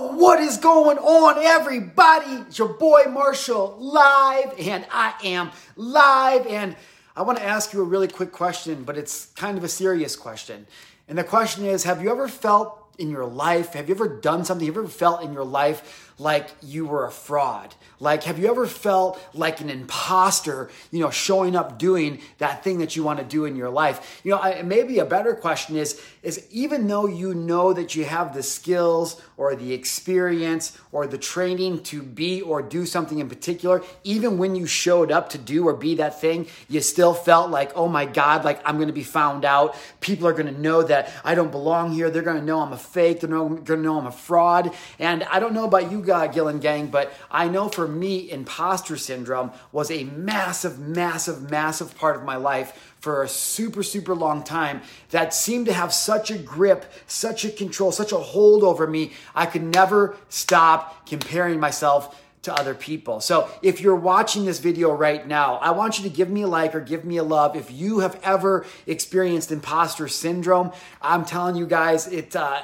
What 0.00 0.40
is 0.40 0.56
going 0.56 0.96
on, 0.96 1.44
everybody? 1.44 2.46
It's 2.46 2.58
your 2.58 2.68
boy 2.68 3.02
Marshal 3.10 3.76
live, 3.78 4.54
and 4.58 4.86
I 4.90 5.12
am 5.22 5.50
live. 5.76 6.46
And 6.46 6.74
I 7.14 7.20
want 7.20 7.36
to 7.36 7.44
ask 7.44 7.74
you 7.74 7.82
a 7.82 7.84
really 7.84 8.08
quick 8.08 8.32
question, 8.32 8.84
but 8.84 8.96
it's 8.96 9.26
kind 9.36 9.58
of 9.58 9.64
a 9.64 9.68
serious 9.68 10.16
question. 10.16 10.66
And 11.06 11.18
the 11.18 11.24
question 11.24 11.66
is 11.66 11.84
Have 11.84 12.02
you 12.02 12.10
ever 12.10 12.28
felt 12.28 12.78
in 12.98 13.10
your 13.10 13.26
life? 13.26 13.74
Have 13.74 13.90
you 13.90 13.94
ever 13.94 14.08
done 14.08 14.46
something? 14.46 14.66
Have 14.66 14.74
you 14.74 14.80
ever 14.80 14.90
felt 14.90 15.22
in 15.22 15.34
your 15.34 15.44
life 15.44 16.09
like 16.20 16.50
you 16.62 16.84
were 16.84 17.06
a 17.06 17.10
fraud? 17.10 17.74
Like, 17.98 18.24
have 18.24 18.38
you 18.38 18.50
ever 18.50 18.66
felt 18.66 19.18
like 19.34 19.60
an 19.60 19.70
imposter, 19.70 20.70
you 20.90 21.00
know, 21.00 21.10
showing 21.10 21.56
up 21.56 21.78
doing 21.78 22.20
that 22.38 22.62
thing 22.62 22.78
that 22.78 22.94
you 22.94 23.02
want 23.02 23.18
to 23.20 23.24
do 23.24 23.46
in 23.46 23.56
your 23.56 23.70
life? 23.70 24.20
You 24.22 24.32
know, 24.32 24.38
I, 24.38 24.62
maybe 24.62 24.98
a 24.98 25.04
better 25.06 25.34
question 25.34 25.76
is, 25.76 26.00
is 26.22 26.46
even 26.50 26.86
though 26.86 27.06
you 27.06 27.32
know 27.34 27.72
that 27.72 27.94
you 27.94 28.04
have 28.04 28.34
the 28.34 28.42
skills 28.42 29.20
or 29.38 29.56
the 29.56 29.72
experience 29.72 30.78
or 30.92 31.06
the 31.06 31.16
training 31.16 31.82
to 31.84 32.02
be 32.02 32.42
or 32.42 32.60
do 32.60 32.84
something 32.84 33.18
in 33.18 33.28
particular, 33.28 33.82
even 34.04 34.36
when 34.36 34.54
you 34.54 34.66
showed 34.66 35.10
up 35.10 35.30
to 35.30 35.38
do 35.38 35.66
or 35.66 35.74
be 35.74 35.94
that 35.94 36.20
thing, 36.20 36.46
you 36.68 36.82
still 36.82 37.14
felt 37.14 37.50
like, 37.50 37.72
oh 37.74 37.88
my 37.88 38.04
God, 38.04 38.44
like 38.44 38.60
I'm 38.66 38.76
going 38.76 38.88
to 38.88 38.94
be 38.94 39.02
found 39.02 39.46
out. 39.46 39.74
People 40.00 40.26
are 40.26 40.34
going 40.34 40.54
to 40.54 40.60
know 40.60 40.82
that 40.82 41.10
I 41.24 41.34
don't 41.34 41.50
belong 41.50 41.92
here. 41.92 42.10
They're 42.10 42.22
going 42.22 42.38
to 42.38 42.44
know 42.44 42.60
I'm 42.60 42.74
a 42.74 42.78
fake. 42.78 43.20
They're 43.20 43.30
going 43.30 43.64
to 43.64 43.76
know 43.78 43.98
I'm 43.98 44.06
a 44.06 44.12
fraud. 44.12 44.74
And 44.98 45.24
I 45.24 45.40
don't 45.40 45.54
know 45.54 45.64
about 45.64 45.90
you 45.90 46.09
uh, 46.10 46.26
Gillen 46.26 46.58
Gang, 46.58 46.88
but 46.88 47.12
I 47.30 47.48
know 47.48 47.68
for 47.68 47.86
me, 47.86 48.30
imposter 48.30 48.96
syndrome 48.96 49.52
was 49.72 49.90
a 49.90 50.04
massive, 50.04 50.78
massive, 50.78 51.50
massive 51.50 51.96
part 51.96 52.16
of 52.16 52.24
my 52.24 52.36
life 52.36 52.94
for 53.00 53.22
a 53.22 53.28
super, 53.28 53.82
super 53.82 54.14
long 54.14 54.42
time 54.42 54.82
that 55.10 55.32
seemed 55.32 55.66
to 55.66 55.72
have 55.72 55.92
such 55.92 56.30
a 56.30 56.38
grip, 56.38 56.92
such 57.06 57.44
a 57.44 57.50
control, 57.50 57.92
such 57.92 58.12
a 58.12 58.18
hold 58.18 58.62
over 58.62 58.86
me. 58.86 59.12
I 59.34 59.46
could 59.46 59.62
never 59.62 60.16
stop 60.28 61.06
comparing 61.06 61.58
myself 61.60 62.20
to 62.42 62.54
other 62.54 62.74
people. 62.74 63.20
So 63.20 63.50
if 63.60 63.80
you're 63.80 63.96
watching 63.96 64.46
this 64.46 64.60
video 64.60 64.92
right 64.92 65.26
now, 65.26 65.56
I 65.56 65.72
want 65.72 65.98
you 65.98 66.08
to 66.08 66.14
give 66.14 66.30
me 66.30 66.42
a 66.42 66.48
like 66.48 66.74
or 66.74 66.80
give 66.80 67.04
me 67.04 67.18
a 67.18 67.22
love. 67.22 67.54
If 67.54 67.70
you 67.70 67.98
have 67.98 68.18
ever 68.22 68.64
experienced 68.86 69.52
imposter 69.52 70.08
syndrome, 70.08 70.72
I'm 71.02 71.24
telling 71.26 71.56
you 71.56 71.66
guys, 71.66 72.06
it, 72.06 72.34
uh, 72.34 72.62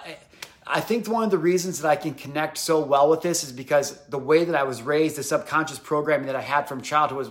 I 0.67 0.81
think 0.81 1.07
one 1.07 1.23
of 1.23 1.31
the 1.31 1.39
reasons 1.39 1.81
that 1.81 1.89
I 1.89 1.97
can 1.97 2.15
connect 2.15 2.59
so 2.59 2.81
well 2.81 3.09
with 3.09 3.23
this 3.23 3.45
is 3.45 3.53
because 3.53 3.97
the 4.09 4.19
way 4.19 4.45
that 4.45 4.55
I 4.55 4.65
was 4.65 4.83
raised, 4.83 5.17
the 5.17 5.23
subconscious 5.23 5.79
programming 5.79 6.27
that 6.27 6.37
I 6.37 6.41
had 6.41 6.69
from 6.69 6.83
childhood 6.83 7.19
was 7.19 7.31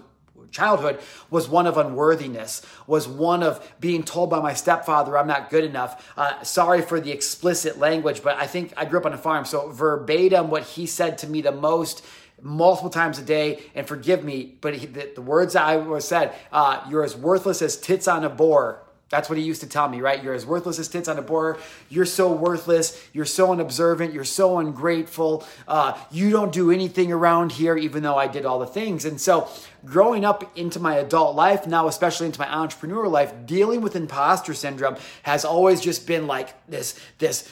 childhood 0.52 1.00
was 1.30 1.50
one 1.50 1.68
of 1.68 1.78
unworthiness, 1.78 2.62
was 2.88 3.08
one 3.10 3.44
of 3.44 3.74
being 3.82 4.04
told 4.04 4.30
by 4.30 4.40
my 4.40 4.54
stepfather 4.54 5.18
I'm 5.18 5.28
not 5.28 5.50
good 5.50 5.66
enough. 5.66 6.14
Uh, 6.16 6.42
sorry 6.44 6.82
for 6.82 7.02
the 7.02 7.12
explicit 7.12 7.78
language, 7.78 8.24
but 8.24 8.38
I 8.38 8.48
think 8.48 8.74
I 8.78 8.86
grew 8.86 9.00
up 9.00 9.06
on 9.06 9.12
a 9.12 9.18
farm, 9.18 9.44
so 9.44 9.70
verbatim 9.70 10.50
what 10.50 10.64
he 10.64 10.86
said 10.86 11.18
to 11.20 11.28
me 11.28 11.42
the 11.42 11.52
most 11.52 12.06
multiple 12.42 12.90
times 12.90 13.18
a 13.18 13.24
day 13.24 13.64
and 13.74 13.88
forgive 13.88 14.24
me 14.24 14.58
but 14.60 14.76
he, 14.76 14.86
the, 14.86 15.10
the, 15.16 15.22
words 15.22 15.56
i 15.56 15.78
was 15.78 16.06
said 16.06 16.36
uh, 16.52 16.86
you're 16.90 17.04
as 17.04 17.16
worthless 17.16 17.62
as 17.62 17.78
tits 17.78 18.10
on 18.10 18.26
a 18.26 18.30
boar 18.30 18.85
that's 19.10 19.30
what 19.30 19.38
he 19.38 19.44
used 19.44 19.62
to 19.62 19.68
tell 19.68 19.88
me, 19.88 20.02
right? 20.02 20.24
You're 20.24 20.34
as 20.34 20.46
worthless 20.46 20.80
as 20.80 20.88
tits 20.88 21.08
on 21.08 21.20
a 21.20 21.22
board. 21.22 21.58
You're 21.90 22.08
so 22.08 22.32
worthless. 22.32 23.08
You're 23.14 23.26
so 23.26 23.52
unobservant. 23.52 24.14
You're 24.14 24.24
so 24.24 24.58
ungrateful. 24.58 25.46
Uh, 25.68 25.98
you 26.12 26.32
don't 26.32 26.52
do 26.52 26.72
anything 26.72 27.12
around 27.12 27.52
here, 27.52 27.78
even 27.78 28.02
though 28.02 28.18
I 28.18 28.28
did 28.28 28.46
all 28.46 28.58
the 28.58 28.66
things. 28.66 29.06
And 29.06 29.22
so, 29.22 29.48
growing 29.86 30.26
up 30.26 30.58
into 30.58 30.80
my 30.80 30.96
adult 30.96 31.36
life, 31.36 31.68
now 31.68 31.88
especially 31.88 32.26
into 32.26 32.40
my 32.40 32.54
entrepreneur 32.54 33.08
life, 33.08 33.34
dealing 33.46 33.82
with 33.82 33.96
imposter 33.96 34.54
syndrome 34.54 34.98
has 35.24 35.46
always 35.46 35.80
just 35.80 36.08
been 36.08 36.28
like 36.28 36.54
this, 36.68 37.00
this 37.20 37.48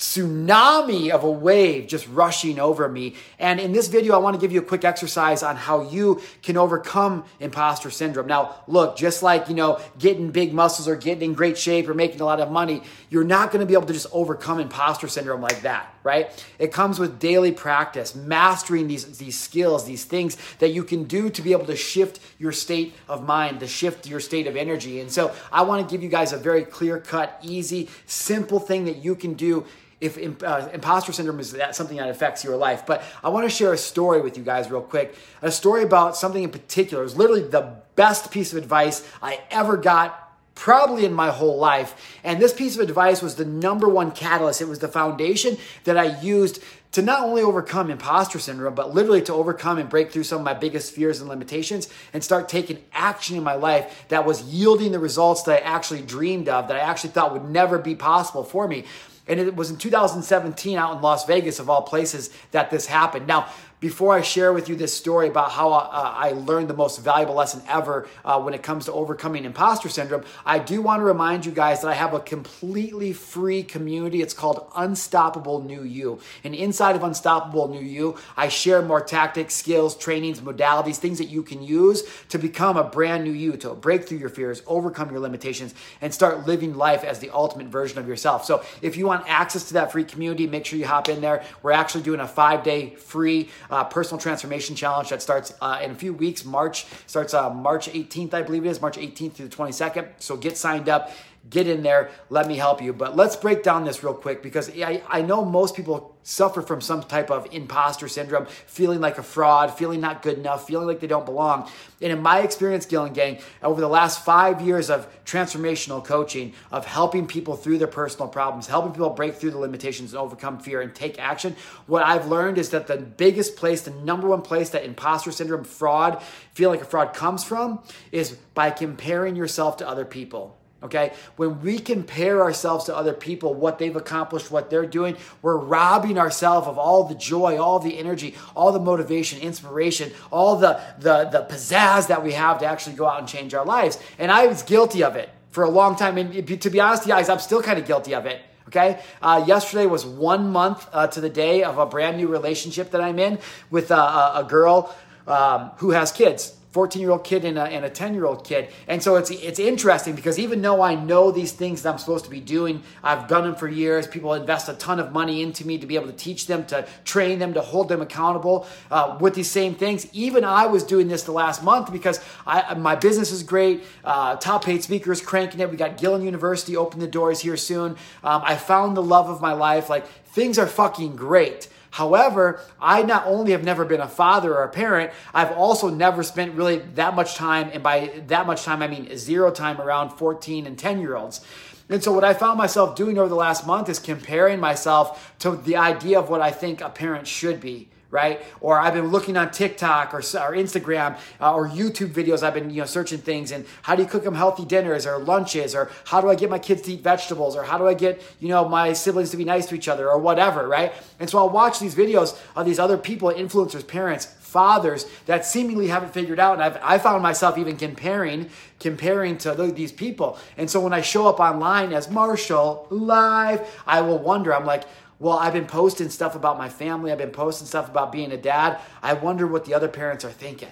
tsunami 0.00 1.10
of 1.10 1.24
a 1.24 1.30
wave 1.30 1.86
just 1.86 2.08
rushing 2.08 2.58
over 2.58 2.88
me. 2.88 3.14
And 3.38 3.60
in 3.60 3.72
this 3.72 3.88
video, 3.88 4.14
I 4.14 4.18
want 4.18 4.34
to 4.34 4.40
give 4.40 4.50
you 4.50 4.58
a 4.58 4.64
quick 4.64 4.82
exercise 4.82 5.42
on 5.42 5.56
how 5.56 5.82
you 5.82 6.22
can 6.42 6.56
overcome 6.56 7.24
imposter 7.38 7.90
syndrome. 7.90 8.26
Now, 8.26 8.62
look, 8.66 8.96
just 8.96 9.22
like, 9.22 9.50
you 9.50 9.54
know, 9.54 9.78
getting 9.98 10.30
big 10.30 10.54
muscles 10.54 10.88
or 10.88 10.96
getting 10.96 11.22
in 11.22 11.34
great 11.34 11.58
shape 11.58 11.86
or 11.86 11.92
making 11.92 12.22
a 12.22 12.24
lot 12.24 12.40
of 12.40 12.50
money, 12.50 12.82
you're 13.10 13.24
not 13.24 13.52
going 13.52 13.60
to 13.60 13.66
be 13.66 13.74
able 13.74 13.86
to 13.86 13.92
just 13.92 14.06
overcome 14.10 14.58
imposter 14.58 15.06
syndrome 15.06 15.42
like 15.42 15.60
that, 15.62 15.94
right? 16.02 16.46
It 16.58 16.72
comes 16.72 16.98
with 16.98 17.18
daily 17.18 17.52
practice, 17.52 18.14
mastering 18.14 18.88
these, 18.88 19.18
these 19.18 19.38
skills, 19.38 19.84
these 19.84 20.04
things 20.04 20.38
that 20.60 20.70
you 20.70 20.82
can 20.82 21.04
do 21.04 21.28
to 21.28 21.42
be 21.42 21.52
able 21.52 21.66
to 21.66 21.69
shift 21.76 22.20
your 22.38 22.52
state 22.52 22.94
of 23.08 23.26
mind, 23.26 23.60
to 23.60 23.66
shift 23.66 24.06
your 24.06 24.20
state 24.20 24.46
of 24.46 24.56
energy. 24.56 25.00
And 25.00 25.10
so 25.10 25.34
I 25.52 25.62
want 25.62 25.86
to 25.86 25.92
give 25.92 26.02
you 26.02 26.08
guys 26.08 26.32
a 26.32 26.36
very 26.36 26.64
clear 26.64 26.98
cut, 26.98 27.38
easy, 27.42 27.88
simple 28.06 28.60
thing 28.60 28.84
that 28.84 28.96
you 28.96 29.14
can 29.14 29.34
do 29.34 29.66
if 30.00 30.16
uh, 30.42 30.68
imposter 30.72 31.12
syndrome 31.12 31.40
is 31.40 31.52
that 31.52 31.76
something 31.76 31.98
that 31.98 32.08
affects 32.08 32.42
your 32.42 32.56
life. 32.56 32.86
But 32.86 33.02
I 33.22 33.28
want 33.28 33.48
to 33.48 33.54
share 33.54 33.72
a 33.72 33.78
story 33.78 34.22
with 34.22 34.38
you 34.38 34.42
guys 34.42 34.70
real 34.70 34.80
quick. 34.80 35.14
A 35.42 35.50
story 35.50 35.82
about 35.82 36.16
something 36.16 36.42
in 36.42 36.50
particular. 36.50 37.02
It 37.02 37.04
was 37.04 37.16
literally 37.16 37.42
the 37.42 37.76
best 37.96 38.30
piece 38.30 38.52
of 38.52 38.58
advice 38.58 39.06
I 39.22 39.40
ever 39.50 39.76
got 39.76 40.29
probably 40.60 41.06
in 41.06 41.12
my 41.14 41.30
whole 41.30 41.56
life. 41.56 42.18
And 42.22 42.38
this 42.38 42.52
piece 42.52 42.74
of 42.74 42.82
advice 42.82 43.22
was 43.22 43.36
the 43.36 43.46
number 43.46 43.88
one 43.88 44.10
catalyst. 44.10 44.60
It 44.60 44.68
was 44.68 44.80
the 44.80 44.88
foundation 44.88 45.56
that 45.84 45.96
I 45.96 46.20
used 46.20 46.62
to 46.92 47.00
not 47.00 47.22
only 47.22 47.40
overcome 47.40 47.90
imposter 47.90 48.38
syndrome, 48.38 48.74
but 48.74 48.92
literally 48.92 49.22
to 49.22 49.32
overcome 49.32 49.78
and 49.78 49.88
break 49.88 50.12
through 50.12 50.24
some 50.24 50.40
of 50.40 50.44
my 50.44 50.52
biggest 50.52 50.94
fears 50.94 51.18
and 51.20 51.30
limitations 51.30 51.88
and 52.12 52.22
start 52.22 52.46
taking 52.46 52.76
action 52.92 53.38
in 53.38 53.42
my 53.42 53.54
life 53.54 54.04
that 54.08 54.26
was 54.26 54.42
yielding 54.42 54.92
the 54.92 54.98
results 54.98 55.44
that 55.44 55.62
I 55.62 55.64
actually 55.64 56.02
dreamed 56.02 56.50
of, 56.50 56.68
that 56.68 56.76
I 56.76 56.80
actually 56.80 57.10
thought 57.10 57.32
would 57.32 57.48
never 57.48 57.78
be 57.78 57.94
possible 57.94 58.44
for 58.44 58.68
me. 58.68 58.84
And 59.26 59.40
it 59.40 59.56
was 59.56 59.70
in 59.70 59.78
2017 59.78 60.76
out 60.76 60.96
in 60.96 61.00
Las 61.00 61.24
Vegas, 61.24 61.58
of 61.58 61.70
all 61.70 61.82
places, 61.82 62.28
that 62.50 62.70
this 62.70 62.84
happened. 62.84 63.26
Now, 63.26 63.48
before 63.80 64.14
I 64.14 64.20
share 64.20 64.52
with 64.52 64.68
you 64.68 64.76
this 64.76 64.94
story 64.94 65.28
about 65.28 65.50
how 65.50 65.72
uh, 65.72 65.88
I 65.92 66.32
learned 66.32 66.68
the 66.68 66.74
most 66.74 66.98
valuable 66.98 67.34
lesson 67.34 67.62
ever 67.66 68.06
uh, 68.24 68.40
when 68.40 68.52
it 68.52 68.62
comes 68.62 68.84
to 68.84 68.92
overcoming 68.92 69.44
imposter 69.44 69.88
syndrome, 69.88 70.24
I 70.44 70.58
do 70.58 70.82
want 70.82 71.00
to 71.00 71.04
remind 71.04 71.46
you 71.46 71.52
guys 71.52 71.80
that 71.80 71.88
I 71.88 71.94
have 71.94 72.12
a 72.12 72.20
completely 72.20 73.14
free 73.14 73.62
community. 73.62 74.20
It's 74.20 74.34
called 74.34 74.70
Unstoppable 74.76 75.62
New 75.62 75.82
You. 75.82 76.20
And 76.44 76.54
inside 76.54 76.94
of 76.94 77.02
Unstoppable 77.02 77.68
New 77.68 77.80
You, 77.80 78.18
I 78.36 78.48
share 78.48 78.82
more 78.82 79.00
tactics, 79.00 79.54
skills, 79.54 79.96
trainings, 79.96 80.40
modalities, 80.40 80.96
things 80.96 81.18
that 81.18 81.28
you 81.28 81.42
can 81.42 81.62
use 81.62 82.02
to 82.28 82.38
become 82.38 82.76
a 82.76 82.84
brand 82.84 83.24
new 83.24 83.32
you, 83.32 83.56
to 83.58 83.70
break 83.70 84.06
through 84.06 84.18
your 84.18 84.28
fears, 84.28 84.62
overcome 84.66 85.10
your 85.10 85.20
limitations, 85.20 85.74
and 86.02 86.12
start 86.12 86.46
living 86.46 86.74
life 86.74 87.02
as 87.02 87.18
the 87.18 87.30
ultimate 87.30 87.68
version 87.68 87.98
of 87.98 88.06
yourself. 88.06 88.44
So 88.44 88.62
if 88.82 88.98
you 88.98 89.06
want 89.06 89.24
access 89.26 89.68
to 89.68 89.74
that 89.74 89.90
free 89.90 90.04
community, 90.04 90.46
make 90.46 90.66
sure 90.66 90.78
you 90.78 90.86
hop 90.86 91.08
in 91.08 91.22
there. 91.22 91.42
We're 91.62 91.72
actually 91.72 92.02
doing 92.02 92.20
a 92.20 92.28
five 92.28 92.62
day 92.62 92.94
free 92.96 93.48
uh, 93.70 93.84
personal 93.84 94.20
transformation 94.20 94.74
challenge 94.76 95.10
that 95.10 95.22
starts 95.22 95.54
uh, 95.60 95.80
in 95.82 95.92
a 95.92 95.94
few 95.94 96.12
weeks. 96.12 96.44
March 96.44 96.86
starts 97.06 97.34
uh, 97.34 97.50
March 97.50 97.88
18th, 97.88 98.34
I 98.34 98.42
believe 98.42 98.66
it 98.66 98.68
is, 98.68 98.80
March 98.80 98.96
18th 98.96 99.34
through 99.34 99.48
the 99.48 99.56
22nd. 99.56 100.08
So 100.18 100.36
get 100.36 100.56
signed 100.56 100.88
up 100.88 101.10
get 101.48 101.66
in 101.66 101.82
there, 101.82 102.10
let 102.28 102.46
me 102.46 102.56
help 102.56 102.82
you. 102.82 102.92
But 102.92 103.16
let's 103.16 103.34
break 103.34 103.62
down 103.62 103.84
this 103.84 104.04
real 104.04 104.14
quick 104.14 104.42
because 104.42 104.70
I, 104.70 105.02
I 105.08 105.22
know 105.22 105.44
most 105.44 105.74
people 105.74 106.16
suffer 106.22 106.60
from 106.60 106.82
some 106.82 107.02
type 107.02 107.30
of 107.30 107.48
imposter 107.50 108.06
syndrome, 108.06 108.46
feeling 108.66 109.00
like 109.00 109.16
a 109.16 109.22
fraud, 109.22 109.76
feeling 109.76 110.00
not 110.00 110.20
good 110.20 110.36
enough, 110.36 110.66
feeling 110.66 110.86
like 110.86 111.00
they 111.00 111.06
don't 111.06 111.24
belong. 111.24 111.68
And 112.02 112.12
in 112.12 112.20
my 112.20 112.40
experience, 112.40 112.84
Gillen 112.84 113.14
Gang, 113.14 113.38
over 113.62 113.80
the 113.80 113.88
last 113.88 114.22
five 114.22 114.60
years 114.60 114.90
of 114.90 115.08
transformational 115.24 116.04
coaching, 116.04 116.52
of 116.70 116.84
helping 116.84 117.26
people 117.26 117.56
through 117.56 117.78
their 117.78 117.88
personal 117.88 118.28
problems, 118.28 118.66
helping 118.66 118.92
people 118.92 119.10
break 119.10 119.34
through 119.34 119.52
the 119.52 119.58
limitations 119.58 120.12
and 120.12 120.20
overcome 120.20 120.58
fear 120.58 120.82
and 120.82 120.94
take 120.94 121.18
action, 121.18 121.56
what 121.86 122.04
I've 122.04 122.26
learned 122.26 122.58
is 122.58 122.70
that 122.70 122.86
the 122.86 122.98
biggest 122.98 123.56
place, 123.56 123.80
the 123.80 123.90
number 123.90 124.28
one 124.28 124.42
place 124.42 124.70
that 124.70 124.84
imposter 124.84 125.32
syndrome, 125.32 125.64
fraud, 125.64 126.22
feel 126.52 126.68
like 126.68 126.82
a 126.82 126.84
fraud 126.84 127.14
comes 127.14 127.44
from 127.44 127.82
is 128.12 128.32
by 128.54 128.70
comparing 128.70 129.36
yourself 129.36 129.78
to 129.78 129.88
other 129.88 130.04
people. 130.04 130.59
Okay? 130.82 131.12
When 131.36 131.60
we 131.60 131.78
compare 131.78 132.42
ourselves 132.42 132.86
to 132.86 132.96
other 132.96 133.12
people, 133.12 133.52
what 133.52 133.78
they've 133.78 133.94
accomplished, 133.94 134.50
what 134.50 134.70
they're 134.70 134.86
doing, 134.86 135.16
we're 135.42 135.56
robbing 135.56 136.18
ourselves 136.18 136.66
of 136.66 136.78
all 136.78 137.04
the 137.04 137.14
joy, 137.14 137.58
all 137.58 137.78
the 137.78 137.98
energy, 137.98 138.34
all 138.56 138.72
the 138.72 138.80
motivation, 138.80 139.40
inspiration, 139.40 140.10
all 140.30 140.56
the, 140.56 140.80
the, 140.98 141.24
the 141.24 141.46
pizzazz 141.50 142.08
that 142.08 142.24
we 142.24 142.32
have 142.32 142.58
to 142.60 142.66
actually 142.66 142.96
go 142.96 143.06
out 143.06 143.18
and 143.18 143.28
change 143.28 143.52
our 143.54 143.64
lives. 143.64 143.98
And 144.18 144.30
I 144.30 144.46
was 144.46 144.62
guilty 144.62 145.04
of 145.04 145.16
it 145.16 145.28
for 145.50 145.64
a 145.64 145.70
long 145.70 145.96
time. 145.96 146.16
And 146.16 146.60
to 146.60 146.70
be 146.70 146.80
honest, 146.80 147.06
guys, 147.06 147.28
I'm 147.28 147.40
still 147.40 147.62
kind 147.62 147.78
of 147.78 147.86
guilty 147.86 148.14
of 148.14 148.26
it. 148.26 148.40
Okay. 148.68 149.02
Uh, 149.20 149.42
yesterday 149.46 149.86
was 149.86 150.06
one 150.06 150.50
month 150.50 150.88
uh, 150.92 151.08
to 151.08 151.20
the 151.20 151.28
day 151.28 151.64
of 151.64 151.78
a 151.78 151.86
brand 151.86 152.16
new 152.18 152.28
relationship 152.28 152.92
that 152.92 153.00
I'm 153.00 153.18
in 153.18 153.40
with 153.68 153.90
a, 153.90 153.96
a, 153.96 154.32
a 154.36 154.44
girl 154.44 154.94
um, 155.26 155.72
who 155.78 155.90
has 155.90 156.12
kids. 156.12 156.54
14 156.72 157.02
year 157.02 157.10
old 157.10 157.24
kid 157.24 157.44
and 157.44 157.58
a, 157.58 157.62
and 157.62 157.92
10 157.92 158.14
year 158.14 158.26
old 158.26 158.44
kid. 158.44 158.68
And 158.86 159.02
so 159.02 159.16
it's, 159.16 159.30
it's 159.30 159.58
interesting 159.58 160.14
because 160.14 160.38
even 160.38 160.62
though 160.62 160.82
I 160.82 160.94
know 160.94 161.30
these 161.30 161.52
things 161.52 161.82
that 161.82 161.92
I'm 161.92 161.98
supposed 161.98 162.24
to 162.24 162.30
be 162.30 162.40
doing, 162.40 162.82
I've 163.02 163.26
done 163.26 163.44
them 163.44 163.56
for 163.56 163.68
years. 163.68 164.06
People 164.06 164.34
invest 164.34 164.68
a 164.68 164.74
ton 164.74 165.00
of 165.00 165.12
money 165.12 165.42
into 165.42 165.66
me 165.66 165.78
to 165.78 165.86
be 165.86 165.96
able 165.96 166.06
to 166.06 166.12
teach 166.12 166.46
them, 166.46 166.64
to 166.66 166.86
train 167.04 167.38
them, 167.38 167.54
to 167.54 167.60
hold 167.60 167.88
them 167.88 168.00
accountable 168.00 168.66
uh, 168.90 169.18
with 169.20 169.34
these 169.34 169.50
same 169.50 169.74
things. 169.74 170.06
Even 170.12 170.44
I 170.44 170.66
was 170.66 170.84
doing 170.84 171.08
this 171.08 171.24
the 171.24 171.32
last 171.32 171.64
month 171.64 171.92
because 171.92 172.20
I, 172.46 172.74
my 172.74 172.94
business 172.94 173.32
is 173.32 173.42
great. 173.42 173.82
Uh, 174.04 174.36
top 174.36 174.64
paid 174.64 174.82
speakers 174.82 175.20
cranking 175.20 175.60
it. 175.60 175.70
We 175.70 175.76
got 175.76 175.96
Gillen 175.96 176.22
University 176.22 176.76
open 176.76 177.00
the 177.00 177.08
doors 177.08 177.40
here 177.40 177.56
soon. 177.56 177.92
Um, 178.22 178.42
I 178.44 178.56
found 178.56 178.96
the 178.96 179.02
love 179.02 179.28
of 179.28 179.40
my 179.40 179.52
life. 179.52 179.90
Like 179.90 180.06
things 180.06 180.58
are 180.58 180.66
fucking 180.66 181.16
great. 181.16 181.68
However, 181.90 182.60
I 182.80 183.02
not 183.02 183.26
only 183.26 183.52
have 183.52 183.64
never 183.64 183.84
been 183.84 184.00
a 184.00 184.08
father 184.08 184.54
or 184.54 184.62
a 184.62 184.68
parent, 184.68 185.10
I've 185.34 185.52
also 185.52 185.88
never 185.88 186.22
spent 186.22 186.54
really 186.54 186.78
that 186.94 187.14
much 187.14 187.34
time, 187.34 187.70
and 187.72 187.82
by 187.82 188.22
that 188.28 188.46
much 188.46 188.64
time, 188.64 188.82
I 188.82 188.88
mean 188.88 189.16
zero 189.16 189.50
time 189.50 189.80
around 189.80 190.10
14 190.10 190.66
and 190.66 190.78
10 190.78 191.00
year 191.00 191.16
olds. 191.16 191.40
And 191.88 192.02
so, 192.02 192.12
what 192.12 192.22
I 192.22 192.34
found 192.34 192.58
myself 192.58 192.94
doing 192.94 193.18
over 193.18 193.28
the 193.28 193.34
last 193.34 193.66
month 193.66 193.88
is 193.88 193.98
comparing 193.98 194.60
myself 194.60 195.34
to 195.40 195.56
the 195.56 195.76
idea 195.76 196.20
of 196.20 196.30
what 196.30 196.40
I 196.40 196.52
think 196.52 196.80
a 196.80 196.88
parent 196.88 197.26
should 197.26 197.60
be 197.60 197.88
right? 198.10 198.42
Or 198.60 198.80
I've 198.80 198.94
been 198.94 199.08
looking 199.08 199.36
on 199.36 199.50
TikTok 199.50 200.12
or, 200.12 200.18
or 200.18 200.52
Instagram 200.54 201.18
uh, 201.40 201.54
or 201.54 201.68
YouTube 201.68 202.08
videos. 202.08 202.42
I've 202.42 202.54
been 202.54 202.70
you 202.70 202.80
know 202.80 202.86
searching 202.86 203.18
things 203.18 203.52
and 203.52 203.64
how 203.82 203.94
do 203.94 204.02
you 204.02 204.08
cook 204.08 204.24
them 204.24 204.34
healthy 204.34 204.64
dinners 204.64 205.06
or 205.06 205.18
lunches 205.18 205.74
or 205.74 205.90
how 206.06 206.20
do 206.20 206.28
I 206.28 206.34
get 206.34 206.50
my 206.50 206.58
kids 206.58 206.82
to 206.82 206.92
eat 206.92 207.02
vegetables 207.02 207.56
or 207.56 207.62
how 207.62 207.78
do 207.78 207.86
I 207.86 207.94
get 207.94 208.22
you 208.40 208.48
know 208.48 208.68
my 208.68 208.92
siblings 208.92 209.30
to 209.30 209.36
be 209.36 209.44
nice 209.44 209.66
to 209.66 209.74
each 209.74 209.88
other 209.88 210.10
or 210.10 210.18
whatever, 210.18 210.66
right? 210.68 210.92
And 211.18 211.30
so 211.30 211.38
I'll 211.38 211.50
watch 211.50 211.78
these 211.78 211.94
videos 211.94 212.38
of 212.56 212.66
these 212.66 212.78
other 212.78 212.98
people, 212.98 213.30
influencers, 213.30 213.86
parents, 213.86 214.26
fathers 214.26 215.06
that 215.26 215.46
seemingly 215.46 215.86
haven't 215.86 216.12
figured 216.12 216.40
out, 216.40 216.54
and 216.54 216.62
I've 216.62 216.78
I 216.82 216.98
found 216.98 217.22
myself 217.22 217.56
even 217.56 217.76
comparing 217.76 218.50
comparing 218.80 219.38
to 219.38 219.54
these 219.74 219.92
people. 219.92 220.38
And 220.56 220.68
so 220.68 220.80
when 220.80 220.92
I 220.92 221.02
show 221.02 221.28
up 221.28 221.38
online 221.38 221.92
as 221.92 222.10
Marshal 222.10 222.86
live, 222.90 223.68
I 223.86 224.00
will 224.00 224.18
wonder. 224.18 224.54
I'm 224.54 224.66
like 224.66 224.84
well, 225.20 225.38
I've 225.38 225.52
been 225.52 225.66
posting 225.66 226.08
stuff 226.08 226.34
about 226.34 226.58
my 226.58 226.70
family. 226.70 227.12
I've 227.12 227.18
been 227.18 227.30
posting 227.30 227.66
stuff 227.66 227.88
about 227.88 228.10
being 228.10 228.32
a 228.32 228.38
dad. 228.38 228.80
I 229.02 229.12
wonder 229.12 229.46
what 229.46 229.66
the 229.66 229.74
other 229.74 229.88
parents 229.88 230.24
are 230.24 230.32
thinking. 230.32 230.70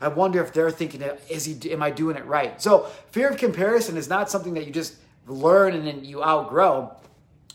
I 0.00 0.08
wonder 0.08 0.42
if 0.42 0.52
they're 0.52 0.70
thinking, 0.70 1.02
is 1.28 1.44
he, 1.44 1.70
am 1.70 1.82
I 1.82 1.90
doing 1.90 2.16
it 2.16 2.24
right? 2.24 2.60
So 2.60 2.86
fear 3.10 3.28
of 3.28 3.36
comparison 3.36 3.96
is 3.96 4.08
not 4.08 4.30
something 4.30 4.54
that 4.54 4.66
you 4.66 4.72
just 4.72 4.96
learn 5.28 5.74
and 5.74 5.86
then 5.86 6.04
you 6.04 6.24
outgrow. 6.24 6.96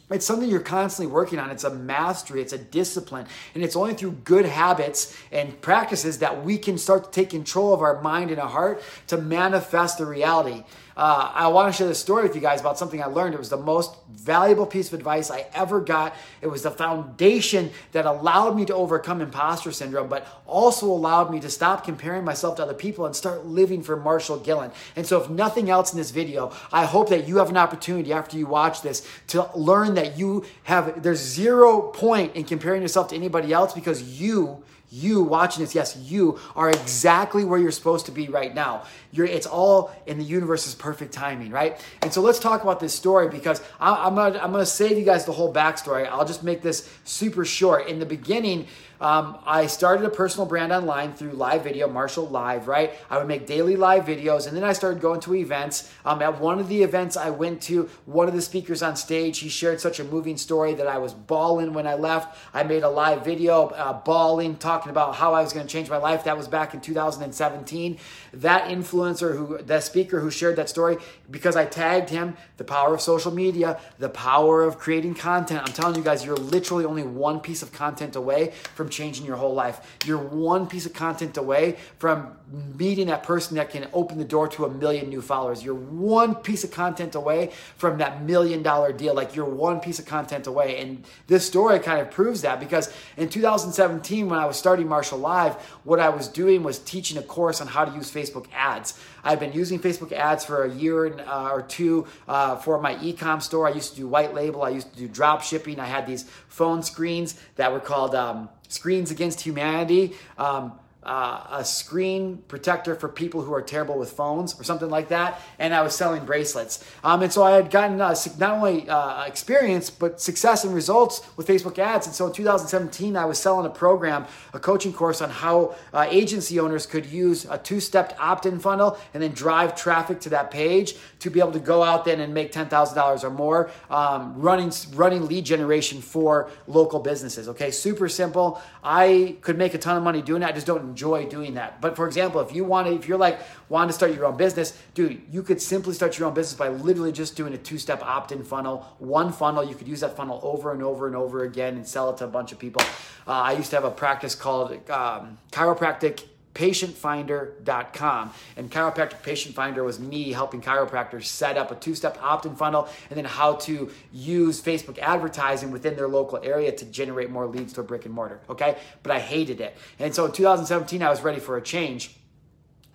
It's 0.10 0.26
something 0.26 0.50
you're 0.50 0.62
constantly 0.62 1.12
working 1.12 1.40
on. 1.40 1.50
It's 1.50 1.66
a 1.66 1.74
mastery, 1.74 2.42
it's 2.42 2.54
a 2.54 2.58
discipline. 2.58 3.26
And 3.54 3.64
it's 3.64 3.76
only 3.76 3.94
through 3.94 4.12
good 4.24 4.46
habits 4.46 5.18
and 5.34 5.60
practices 5.60 6.20
that 6.20 6.46
we 6.46 6.58
can 6.58 6.78
start 6.78 7.06
to 7.06 7.12
take 7.12 7.32
control 7.32 7.74
of 7.74 7.82
our 7.82 8.02
mind 8.02 8.32
and 8.32 8.40
our 8.40 8.48
heart 8.48 8.82
to 9.08 9.18
manifest 9.18 9.98
the 9.98 10.06
reality. 10.06 10.64
Uh, 10.98 11.32
I 11.32 11.48
want 11.50 11.72
to 11.72 11.78
share 11.78 11.88
this 11.88 12.00
story 12.00 12.24
with 12.24 12.34
you 12.34 12.42
guys 12.42 12.60
about 12.60 12.80
something 12.80 13.04
I 13.04 13.06
learned. 13.06 13.36
It 13.36 13.38
was 13.38 13.50
the 13.50 13.58
most 13.58 13.96
valuable 14.10 14.66
piece 14.66 14.88
of 14.88 14.96
advice 14.96 15.30
I 15.30 15.46
ever 15.54 15.80
got. 15.80 16.16
It 16.42 16.48
was 16.48 16.64
the 16.64 16.72
foundation 16.72 17.70
that 17.92 18.08
allowed 18.08 18.56
me 18.56 18.66
to 18.66 18.74
overcome 18.74 19.22
imposter 19.22 19.72
syndrome, 19.72 20.08
but 20.08 20.26
also 20.48 20.88
allowed 20.88 21.30
me 21.30 21.40
to 21.42 21.52
stop 21.52 21.86
comparing 21.86 22.26
myself 22.26 22.56
to 22.56 22.64
other 22.64 22.74
people 22.74 23.06
and 23.06 23.16
start 23.16 23.46
living 23.46 23.84
for 23.84 23.96
Marshal 23.96 24.40
Gillen. 24.40 24.72
And 24.96 25.06
so, 25.06 25.22
if 25.22 25.30
nothing 25.30 25.70
else 25.70 25.94
in 25.94 26.00
this 26.00 26.10
video, 26.10 26.52
I 26.72 26.86
hope 26.86 27.10
that 27.10 27.28
you 27.28 27.38
have 27.38 27.52
an 27.52 27.58
opportunity 27.58 28.12
after 28.12 28.36
you 28.36 28.48
watch 28.48 28.82
this 28.82 29.08
to 29.28 29.48
learn 29.56 29.94
that 29.94 30.18
you 30.18 30.46
have, 30.64 31.04
there's 31.04 31.20
zero 31.20 31.82
point 31.92 32.36
in 32.36 32.44
comparing 32.44 32.82
yourself 32.82 33.10
to 33.10 33.16
anybody 33.16 33.54
else 33.54 33.72
because 33.72 34.20
you 34.20 34.64
you 34.90 35.22
watching 35.22 35.64
this, 35.64 35.76
yes, 35.76 35.98
you 35.98 36.40
are 36.56 36.70
exactly 36.70 37.44
where 37.44 37.60
you're 37.60 37.72
supposed 37.72 38.06
to 38.06 38.12
be 38.12 38.28
right 38.28 38.54
now. 38.54 38.84
You're, 39.12 39.26
it's 39.26 39.48
all 39.48 39.92
in 40.06 40.18
the 40.18 40.24
universe's 40.24 40.76
perfect 40.76 41.14
timing, 41.14 41.52
right? 41.52 41.84
And 42.02 42.14
so 42.14 42.22
let's 42.22 42.40
talk 42.40 42.64
about 42.64 42.80
this 42.80 42.94
story 42.94 43.28
because 43.28 43.62
I, 43.80 44.08
am 44.08 44.16
gonna, 44.16 44.40
I'm 44.40 44.52
gonna 44.52 44.66
save 44.66 44.98
you 44.98 45.04
guys 45.04 45.26
the 45.26 45.34
whole 45.34 45.54
backstory. 45.54 46.08
I'll 46.08 46.26
just 46.26 46.44
make 46.44 46.62
this 46.62 46.90
super 47.04 47.44
short. 47.44 47.88
In 47.88 48.00
the 48.00 48.06
beginning, 48.06 48.68
um, 49.00 49.38
I 49.46 49.68
started 49.68 50.06
a 50.06 50.10
personal 50.10 50.48
brand 50.48 50.72
online 50.72 51.14
through 51.14 51.32
live 51.32 51.64
video, 51.64 51.88
Marshal 51.88 52.28
Live, 52.28 52.68
right? 52.68 52.94
I 53.10 53.18
would 53.18 53.28
make 53.28 53.46
daily 53.46 53.76
live 53.76 54.06
videos, 54.06 54.48
and 54.48 54.58
then 54.58 54.64
I 54.64 54.74
started 54.74 55.02
going 55.02 55.20
to 55.22 55.36
events. 55.36 55.92
Um, 56.04 56.22
at 56.22 56.40
one 56.40 56.60
of 56.60 56.68
the 56.68 56.82
events 56.82 57.16
I 57.16 57.30
went 57.30 57.62
to, 57.64 57.90
one 58.06 58.28
of 58.28 58.34
the 58.34 58.42
speakers 58.42 58.82
on 58.82 58.96
stage, 58.96 59.40
he 59.40 59.50
shared 59.50 59.80
such 59.80 60.00
a 60.00 60.04
moving 60.04 60.38
story 60.38 60.74
that 60.74 60.88
I 60.88 60.98
was 60.98 61.14
bawling 61.14 61.74
when 61.74 61.86
I 61.86 61.94
left. 61.94 62.38
I 62.54 62.64
made 62.64 62.84
a 62.84 62.90
live 62.90 63.24
video, 63.24 63.68
uh, 63.68 63.94
bawling, 63.94 64.56
talking 64.58 64.90
about 64.90 65.16
how 65.16 65.34
I 65.34 65.42
was 65.42 65.54
going 65.54 65.66
to 65.68 65.72
change 65.72 65.90
my 65.90 65.98
life. 65.98 66.24
That 66.24 66.38
was 66.38 66.48
back 66.48 66.74
in 66.74 66.82
2017. 66.82 67.98
That 68.34 68.70
influencer, 68.70 69.38
who, 69.38 69.58
that 69.60 69.84
speaker 69.84 70.20
who 70.20 70.32
shared 70.32 70.56
that 70.56 70.70
story, 70.70 70.98
because 71.30 71.56
I 71.56 71.66
tagged 71.66 72.10
him, 72.10 72.36
the 72.58 72.64
power 72.64 72.96
of 72.96 73.02
social 73.02 73.32
media, 73.32 73.80
the 74.00 74.10
power 74.10 74.64
of 74.64 74.80
creating 74.80 75.16
content. 75.16 75.62
I'm 75.66 75.74
telling 75.74 75.96
you 75.96 76.04
guys, 76.04 76.26
you're 76.26 76.36
literally 76.36 76.86
only 76.86 77.04
one 77.04 77.40
piece 77.40 77.62
of 77.62 77.72
content 77.72 78.16
away 78.16 78.54
from 78.74 78.87
from 78.88 78.94
changing 78.94 79.26
your 79.26 79.36
whole 79.36 79.54
life. 79.54 79.98
You're 80.06 80.18
one 80.18 80.68
piece 80.68 80.86
of 80.86 80.94
content 80.94 81.36
away 81.36 81.78
from 82.00 82.38
meeting 82.78 83.08
that 83.08 83.24
person 83.24 83.58
that 83.58 83.70
can 83.70 83.88
open 83.92 84.18
the 84.18 84.24
door 84.24 84.48
to 84.48 84.64
a 84.64 84.70
million 84.70 85.10
new 85.10 85.22
followers. 85.22 85.64
You're 85.64 85.76
one 85.76 86.36
piece 86.36 86.64
of 86.64 86.72
content 86.72 87.16
away 87.16 87.52
from 87.76 87.98
that 87.98 88.24
million 88.24 88.64
dollar 88.64 88.94
deal. 88.94 89.14
Like 89.14 89.36
you're 89.36 89.46
one 89.46 89.82
piece 89.82 90.00
of 90.00 90.06
content 90.06 90.48
away. 90.48 90.80
And 90.80 91.04
this 91.28 91.46
story 91.46 91.80
kind 91.80 92.00
of 92.00 92.10
proves 92.10 92.42
that 92.44 92.62
because 92.62 92.94
in 93.18 93.28
2017, 93.28 94.30
when 94.30 94.40
I 94.40 94.46
was 94.46 94.56
starting 94.58 94.88
Marshal 94.88 95.20
Live, 95.20 95.56
what 95.84 96.00
I 96.00 96.08
was 96.08 96.30
doing 96.30 96.64
was 96.64 96.80
teaching 96.80 97.18
a 97.18 97.22
course 97.22 97.60
on 97.60 97.68
how 97.68 97.84
to 97.84 97.94
use 97.94 98.10
Facebook 98.10 98.46
ads. 98.54 98.98
I've 99.26 99.42
been 99.42 99.52
using 99.52 99.80
Facebook 99.80 100.14
ads 100.14 100.46
for 100.46 100.64
a 100.64 100.74
year 100.74 101.20
uh, 101.28 101.50
or 101.52 101.62
two 101.62 102.08
uh, 102.30 102.56
for 102.56 102.80
my 102.80 102.98
e-com 103.02 103.42
store. 103.42 103.68
I 103.68 103.72
used 103.72 103.92
to 103.92 103.98
do 103.98 104.08
white 104.08 104.34
label. 104.34 104.64
I 104.64 104.70
used 104.70 104.94
to 104.94 104.98
do 104.98 105.10
drop 105.10 105.42
shipping. 105.42 105.82
I 105.82 105.86
had 105.86 106.08
these 106.08 106.24
phone 106.48 106.82
screens 106.82 107.38
that 107.58 107.74
were 107.74 107.82
called 107.82 108.16
um, 108.16 108.48
Screens 108.68 109.12
Against 109.12 109.42
Humanity. 109.42 110.16
Um, 110.38 110.74
uh, 111.08 111.48
a 111.52 111.66
screen 111.66 112.44
protector 112.48 112.94
for 112.94 113.08
people 113.08 113.42
who 113.42 113.54
are 113.54 113.62
terrible 113.62 113.98
with 113.98 114.12
phones 114.12 114.60
or 114.60 114.64
something 114.64 114.90
like 114.90 115.08
that. 115.08 115.42
And 115.58 115.74
I 115.74 115.82
was 115.82 115.96
selling 115.96 116.26
bracelets. 116.26 116.84
Um, 117.04 117.24
and 117.24 117.32
so 117.32 117.44
I 117.44 117.52
had 117.52 117.72
gotten 117.72 118.02
uh, 118.02 118.14
not 118.38 118.52
only 118.52 118.90
uh, 118.90 119.24
experience, 119.24 119.90
but 119.90 120.20
success 120.20 120.66
and 120.66 120.76
results 120.76 121.22
with 121.38 121.48
Facebook 121.48 121.80
ads. 121.80 122.08
And 122.08 122.16
so 122.16 122.28
in 122.28 122.34
2017, 122.34 123.16
I 123.16 123.26
was 123.26 123.40
selling 123.40 123.66
a 123.66 123.70
program, 123.70 124.26
a 124.54 124.60
coaching 124.60 124.92
course 124.92 125.22
on 125.22 125.30
how 125.30 125.76
uh, 125.94 126.06
agency 126.10 126.60
owners 126.60 126.86
could 126.86 127.06
use 127.06 127.46
a 127.46 127.58
two 127.58 127.80
step 127.80 128.16
opt 128.20 128.46
in 128.46 128.60
funnel 128.60 128.98
and 129.14 129.24
then 129.24 129.32
drive 129.32 129.76
traffic 129.76 130.20
to 130.22 130.30
that 130.30 130.52
page 130.52 130.96
to 131.20 131.30
be 131.30 131.40
able 131.40 131.54
to 131.54 131.60
go 131.60 131.84
out 131.84 132.04
then 132.04 132.20
and 132.20 132.34
make 132.34 132.52
$10,000 132.52 133.24
or 133.24 133.30
more 133.30 133.72
um, 133.90 134.34
running, 134.38 134.72
running 134.94 135.26
lead 135.26 135.46
generation 135.46 136.02
for 136.02 136.50
local 136.68 137.00
businesses. 137.00 137.48
Okay, 137.48 137.72
super 137.72 138.10
simple. 138.10 138.62
I 138.84 139.38
could 139.42 139.58
make 139.58 139.74
a 139.74 139.78
ton 139.78 139.96
of 139.96 140.04
money 140.04 140.22
doing 140.22 140.42
it. 140.42 140.46
I 140.46 140.52
just 140.52 140.68
don't 140.68 140.97
enjoy 140.98 141.26
doing 141.28 141.54
that. 141.54 141.80
But 141.80 141.96
for 141.96 142.08
example, 142.08 142.42
if 142.42 142.56
you 142.56 142.64
want 142.64 142.88
to, 142.88 142.94
if 142.96 143.08
you're 143.08 143.20
like 143.20 143.40
wanting 143.70 143.90
to 143.90 143.94
start 143.94 144.16
your 144.16 144.26
own 144.26 144.36
business, 144.36 144.76
dude, 144.96 145.22
you 145.30 145.44
could 145.44 145.62
simply 145.62 145.94
start 145.94 146.18
your 146.18 146.28
own 146.28 146.34
business 146.34 146.58
by 146.58 146.70
literally 146.70 147.12
just 147.12 147.36
doing 147.36 147.54
a 147.54 147.58
two-step 147.58 148.02
opt-in 148.02 148.44
funnel, 148.44 148.84
one 148.98 149.32
funnel. 149.32 149.64
You 149.64 149.76
could 149.76 149.88
use 149.88 150.00
that 150.00 150.16
funnel 150.16 150.40
over 150.42 150.72
and 150.72 150.82
over 150.82 151.06
and 151.06 151.16
over 151.16 151.44
again 151.44 151.76
and 151.76 151.88
sell 151.88 152.10
it 152.10 152.18
to 152.18 152.26
a 152.26 152.28
bunch 152.28 152.52
of 152.52 152.58
people. 152.58 152.82
Uh, 153.28 153.32
I 153.32 153.52
used 153.52 153.70
to 153.70 153.76
have 153.76 153.86
a 153.86 153.92
practice 153.92 154.34
called 154.34 154.72
um, 154.90 155.38
chiropractic 155.52 156.24
patientfinder.com. 156.58 158.34
And 158.56 158.72
Chiropractic 158.72 159.22
Patient 159.22 159.54
Finder 159.54 159.84
was 159.84 160.00
me 160.00 160.32
helping 160.32 160.60
chiropractors 160.62 161.26
set 161.26 161.56
up 161.56 161.72
a 161.72 161.76
two 161.76 161.94
step 161.94 162.18
opt 162.22 162.48
in 162.48 162.56
funnel 162.56 162.90
and 163.10 163.18
then 163.18 163.26
how 163.26 163.54
to 163.54 163.92
use 164.12 164.60
Facebook 164.60 164.98
advertising 164.98 165.72
within 165.72 165.96
their 165.96 166.08
local 166.08 166.40
area 166.44 166.72
to 166.72 166.86
generate 166.86 167.30
more 167.30 167.46
leads 167.46 167.74
to 167.74 167.82
a 167.82 167.84
brick 167.84 168.06
and 168.06 168.14
mortar. 168.14 168.42
Okay. 168.50 168.78
But 169.04 169.12
I 169.12 169.20
hated 169.20 169.62
it. 169.62 169.78
And 170.00 170.14
so 170.16 170.26
in 170.26 170.32
2017, 170.32 171.04
I 171.04 171.10
was 171.10 171.22
ready 171.22 171.40
for 171.40 171.58
a 171.58 171.62
change. 171.62 172.16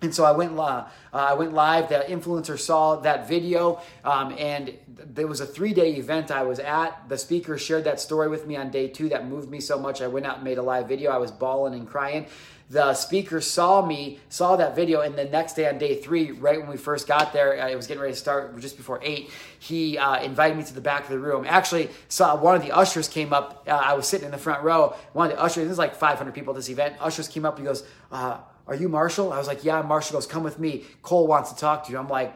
And 0.01 0.13
so 0.13 0.25
I 0.25 0.33
went, 0.33 0.59
uh, 0.59 0.87
I 1.13 1.35
went 1.35 1.55
live. 1.55 1.89
The 1.89 2.05
influencer 2.09 2.59
saw 2.59 2.97
that 2.97 3.29
video, 3.29 3.81
um, 4.05 4.35
and 4.37 4.77
there 4.89 5.29
was 5.29 5.41
a 5.41 5.47
three-day 5.47 5.93
event 5.93 6.33
I 6.33 6.43
was 6.43 6.59
at. 6.59 7.09
The 7.09 7.17
speaker 7.17 7.57
shared 7.57 7.85
that 7.85 8.01
story 8.01 8.27
with 8.29 8.45
me 8.45 8.57
on 8.57 8.73
day 8.73 8.89
two. 8.89 9.09
That 9.11 9.29
moved 9.29 9.49
me 9.49 9.61
so 9.61 9.79
much. 9.79 10.03
I 10.03 10.09
went 10.09 10.27
out 10.27 10.37
and 10.37 10.45
made 10.45 10.59
a 10.59 10.63
live 10.63 10.89
video. 10.89 11.13
I 11.13 11.19
was 11.19 11.31
bawling 11.31 11.75
and 11.75 11.89
crying 11.89 12.27
the 12.73 12.95
speaker 12.95 13.43
saw 13.43 13.85
me, 13.85 14.19
saw 14.31 14.57
that 14.57 14.75
video, 14.75 15.03
and 15.03 15.15
the 15.15 15.27
next 15.27 15.57
day 15.57 15.69
on 15.69 15.77
day 15.77 16.01
three, 16.01 16.31
right 16.31 16.59
when 16.59 16.71
we 16.71 16.79
first 16.79 17.07
got 17.07 17.35
there, 17.35 17.61
uh, 17.61 17.69
it 17.69 17.77
was 17.77 17.87
getting 17.87 18.01
ready 18.01 18.15
to 18.15 18.19
start 18.19 18.59
just 18.61 18.79
before 18.79 18.99
eight. 19.03 19.31
He 19.59 19.99
uh, 19.99 20.23
invited 20.23 20.57
me 20.57 20.65
to 20.65 20.73
the 20.73 20.81
back 20.81 21.05
of 21.05 21.11
the 21.11 21.19
room. 21.19 21.45
Actually, 21.47 21.91
saw 22.09 22.35
one 22.35 22.57
of 22.57 22.63
the 22.63 22.71
ushers 22.73 23.09
came 23.09 23.35
up. 23.35 23.69
Uh, 23.69 23.73
I 23.73 23.93
was 23.93 24.09
sitting 24.09 24.25
in 24.25 24.33
the 24.33 24.39
front 24.39 24.63
row. 24.63 24.97
One 25.13 25.31
of 25.31 25.37
the 25.37 25.43
ushers, 25.43 25.67
there's 25.67 25.77
like 25.77 25.95
500 25.95 26.33
people 26.33 26.55
at 26.55 26.57
this 26.57 26.71
event. 26.71 26.97
Ushers 26.99 27.29
came 27.29 27.45
up 27.45 27.59
and 27.59 27.67
he 27.67 27.69
goes, 27.69 27.85
uh, 28.11 28.39
"Are 28.67 28.75
you 28.75 28.89
Marshal?" 28.89 29.35
I 29.35 29.39
was 29.39 29.49
like, 29.49 29.65
"Yeah, 29.65 29.83
Marshal." 29.83 30.15
Goes, 30.15 30.27
"Come 30.27 30.43
with 30.43 30.59
me. 30.59 30.87
Cole 31.03 31.27
wants 31.27 31.53
to 31.53 31.59
talk 31.59 31.85
to 31.85 31.93
you." 31.93 31.99
I'm 31.99 32.09
like, 32.09 32.35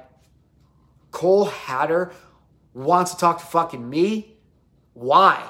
"Cole 1.12 1.46
Hatter 1.46 2.12
wants 2.74 3.12
to 3.12 3.16
talk 3.16 3.38
to 3.38 3.46
fucking 3.46 3.88
me? 3.88 4.36
Why?" 4.92 5.42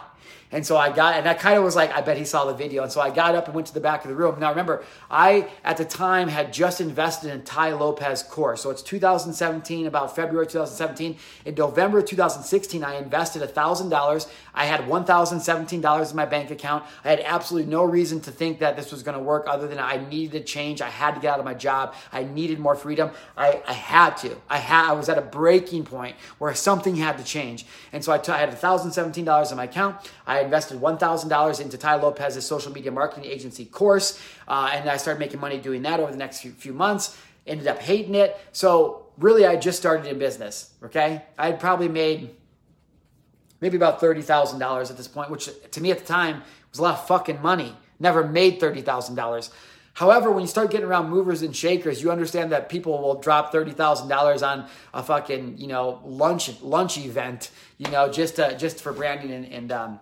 And 0.52 0.64
so 0.64 0.76
I 0.76 0.92
got, 0.92 1.16
and 1.16 1.28
I 1.28 1.34
kind 1.34 1.58
of 1.58 1.64
was 1.64 1.74
like, 1.74 1.92
I 1.92 2.00
bet 2.00 2.16
he 2.16 2.24
saw 2.24 2.44
the 2.44 2.54
video. 2.54 2.82
And 2.82 2.92
so 2.92 3.00
I 3.00 3.10
got 3.10 3.34
up 3.34 3.46
and 3.46 3.54
went 3.54 3.66
to 3.68 3.74
the 3.74 3.80
back 3.80 4.04
of 4.04 4.08
the 4.08 4.14
room. 4.14 4.38
Now 4.38 4.50
remember, 4.50 4.84
I 5.10 5.48
at 5.64 5.76
the 5.76 5.84
time 5.84 6.28
had 6.28 6.52
just 6.52 6.80
invested 6.80 7.32
in 7.32 7.42
Tai 7.42 7.72
Lopez 7.72 8.22
course. 8.22 8.62
So 8.62 8.70
it's 8.70 8.82
2017, 8.82 9.86
about 9.86 10.14
February 10.14 10.46
2017. 10.46 11.16
In 11.44 11.54
November 11.54 12.00
2016, 12.00 12.84
I 12.84 12.96
invested 12.96 13.42
$1,000. 13.42 14.28
I 14.54 14.64
had 14.64 14.80
$1,017 14.82 16.10
in 16.10 16.16
my 16.16 16.26
bank 16.26 16.50
account. 16.50 16.84
I 17.04 17.10
had 17.10 17.20
absolutely 17.20 17.70
no 17.70 17.84
reason 17.84 18.20
to 18.20 18.30
think 18.30 18.60
that 18.60 18.76
this 18.76 18.92
was 18.92 19.02
going 19.02 19.16
to 19.16 19.22
work 19.22 19.46
other 19.48 19.66
than 19.66 19.78
I 19.78 19.96
needed 20.08 20.42
a 20.42 20.44
change. 20.44 20.80
I 20.80 20.88
had 20.88 21.14
to 21.14 21.20
get 21.20 21.34
out 21.34 21.38
of 21.38 21.44
my 21.44 21.54
job. 21.54 21.94
I 22.12 22.22
needed 22.22 22.58
more 22.58 22.76
freedom. 22.76 23.10
I, 23.36 23.62
I 23.66 23.72
had 23.72 24.16
to. 24.18 24.36
I 24.48 24.58
had, 24.58 24.90
I 24.90 24.92
was 24.92 25.08
at 25.08 25.18
a 25.18 25.22
breaking 25.22 25.84
point 25.84 26.16
where 26.38 26.54
something 26.54 26.96
had 26.96 27.18
to 27.18 27.24
change. 27.24 27.66
And 27.92 28.04
so 28.04 28.12
I, 28.12 28.18
t- 28.18 28.32
I 28.32 28.38
had 28.38 28.50
$1,017 28.50 29.50
in 29.50 29.56
my 29.56 29.64
account. 29.64 29.96
I 30.26 30.35
I 30.36 30.40
invested 30.40 30.80
$1,000 30.80 31.60
into 31.60 31.78
Tai 31.78 31.96
Lopez's 31.96 32.46
social 32.46 32.72
media 32.72 32.92
marketing 32.92 33.30
agency 33.30 33.64
course, 33.64 34.20
uh, 34.46 34.70
and 34.72 34.88
I 34.88 34.98
started 34.98 35.18
making 35.18 35.40
money 35.40 35.58
doing 35.58 35.82
that 35.82 35.98
over 35.98 36.10
the 36.12 36.18
next 36.18 36.40
few, 36.40 36.72
months. 36.72 37.16
Ended 37.46 37.66
up 37.68 37.78
hating 37.80 38.14
it. 38.14 38.36
So 38.52 39.06
really, 39.18 39.46
I 39.46 39.56
just 39.56 39.78
started 39.78 40.06
in 40.06 40.18
business. 40.18 40.72
Okay, 40.82 41.22
I 41.38 41.46
had 41.46 41.60
probably 41.60 41.88
made 41.88 42.30
maybe 43.60 43.76
about 43.76 44.00
$30,000 44.00 44.90
at 44.90 44.96
this 44.96 45.08
point, 45.08 45.30
which 45.30 45.48
to 45.70 45.80
me 45.80 45.90
at 45.90 45.98
the 45.98 46.04
time 46.04 46.42
was 46.70 46.78
a 46.78 46.82
lot 46.82 46.98
of 46.98 47.06
fucking 47.06 47.40
money. 47.40 47.74
Never 47.98 48.26
made 48.26 48.60
$30,000. 48.60 49.50
However, 49.94 50.30
when 50.30 50.42
you 50.42 50.46
start 50.46 50.70
getting 50.70 50.86
around 50.86 51.08
movers 51.08 51.40
and 51.40 51.56
shakers, 51.56 52.02
you 52.02 52.10
understand 52.10 52.52
that 52.52 52.68
people 52.68 53.00
will 53.00 53.14
drop 53.14 53.50
thirty 53.50 53.70
thousand 53.70 54.08
dollars 54.08 54.42
on 54.42 54.68
a 54.92 55.02
fucking 55.02 55.56
you 55.56 55.68
know 55.68 56.02
lunch 56.04 56.60
lunch 56.60 56.98
event, 56.98 57.50
you 57.78 57.90
know, 57.90 58.12
just 58.12 58.38
uh, 58.38 58.52
just 58.52 58.82
for 58.82 58.92
branding 58.92 59.30
and, 59.30 59.46
and 59.46 59.72
um, 59.72 60.00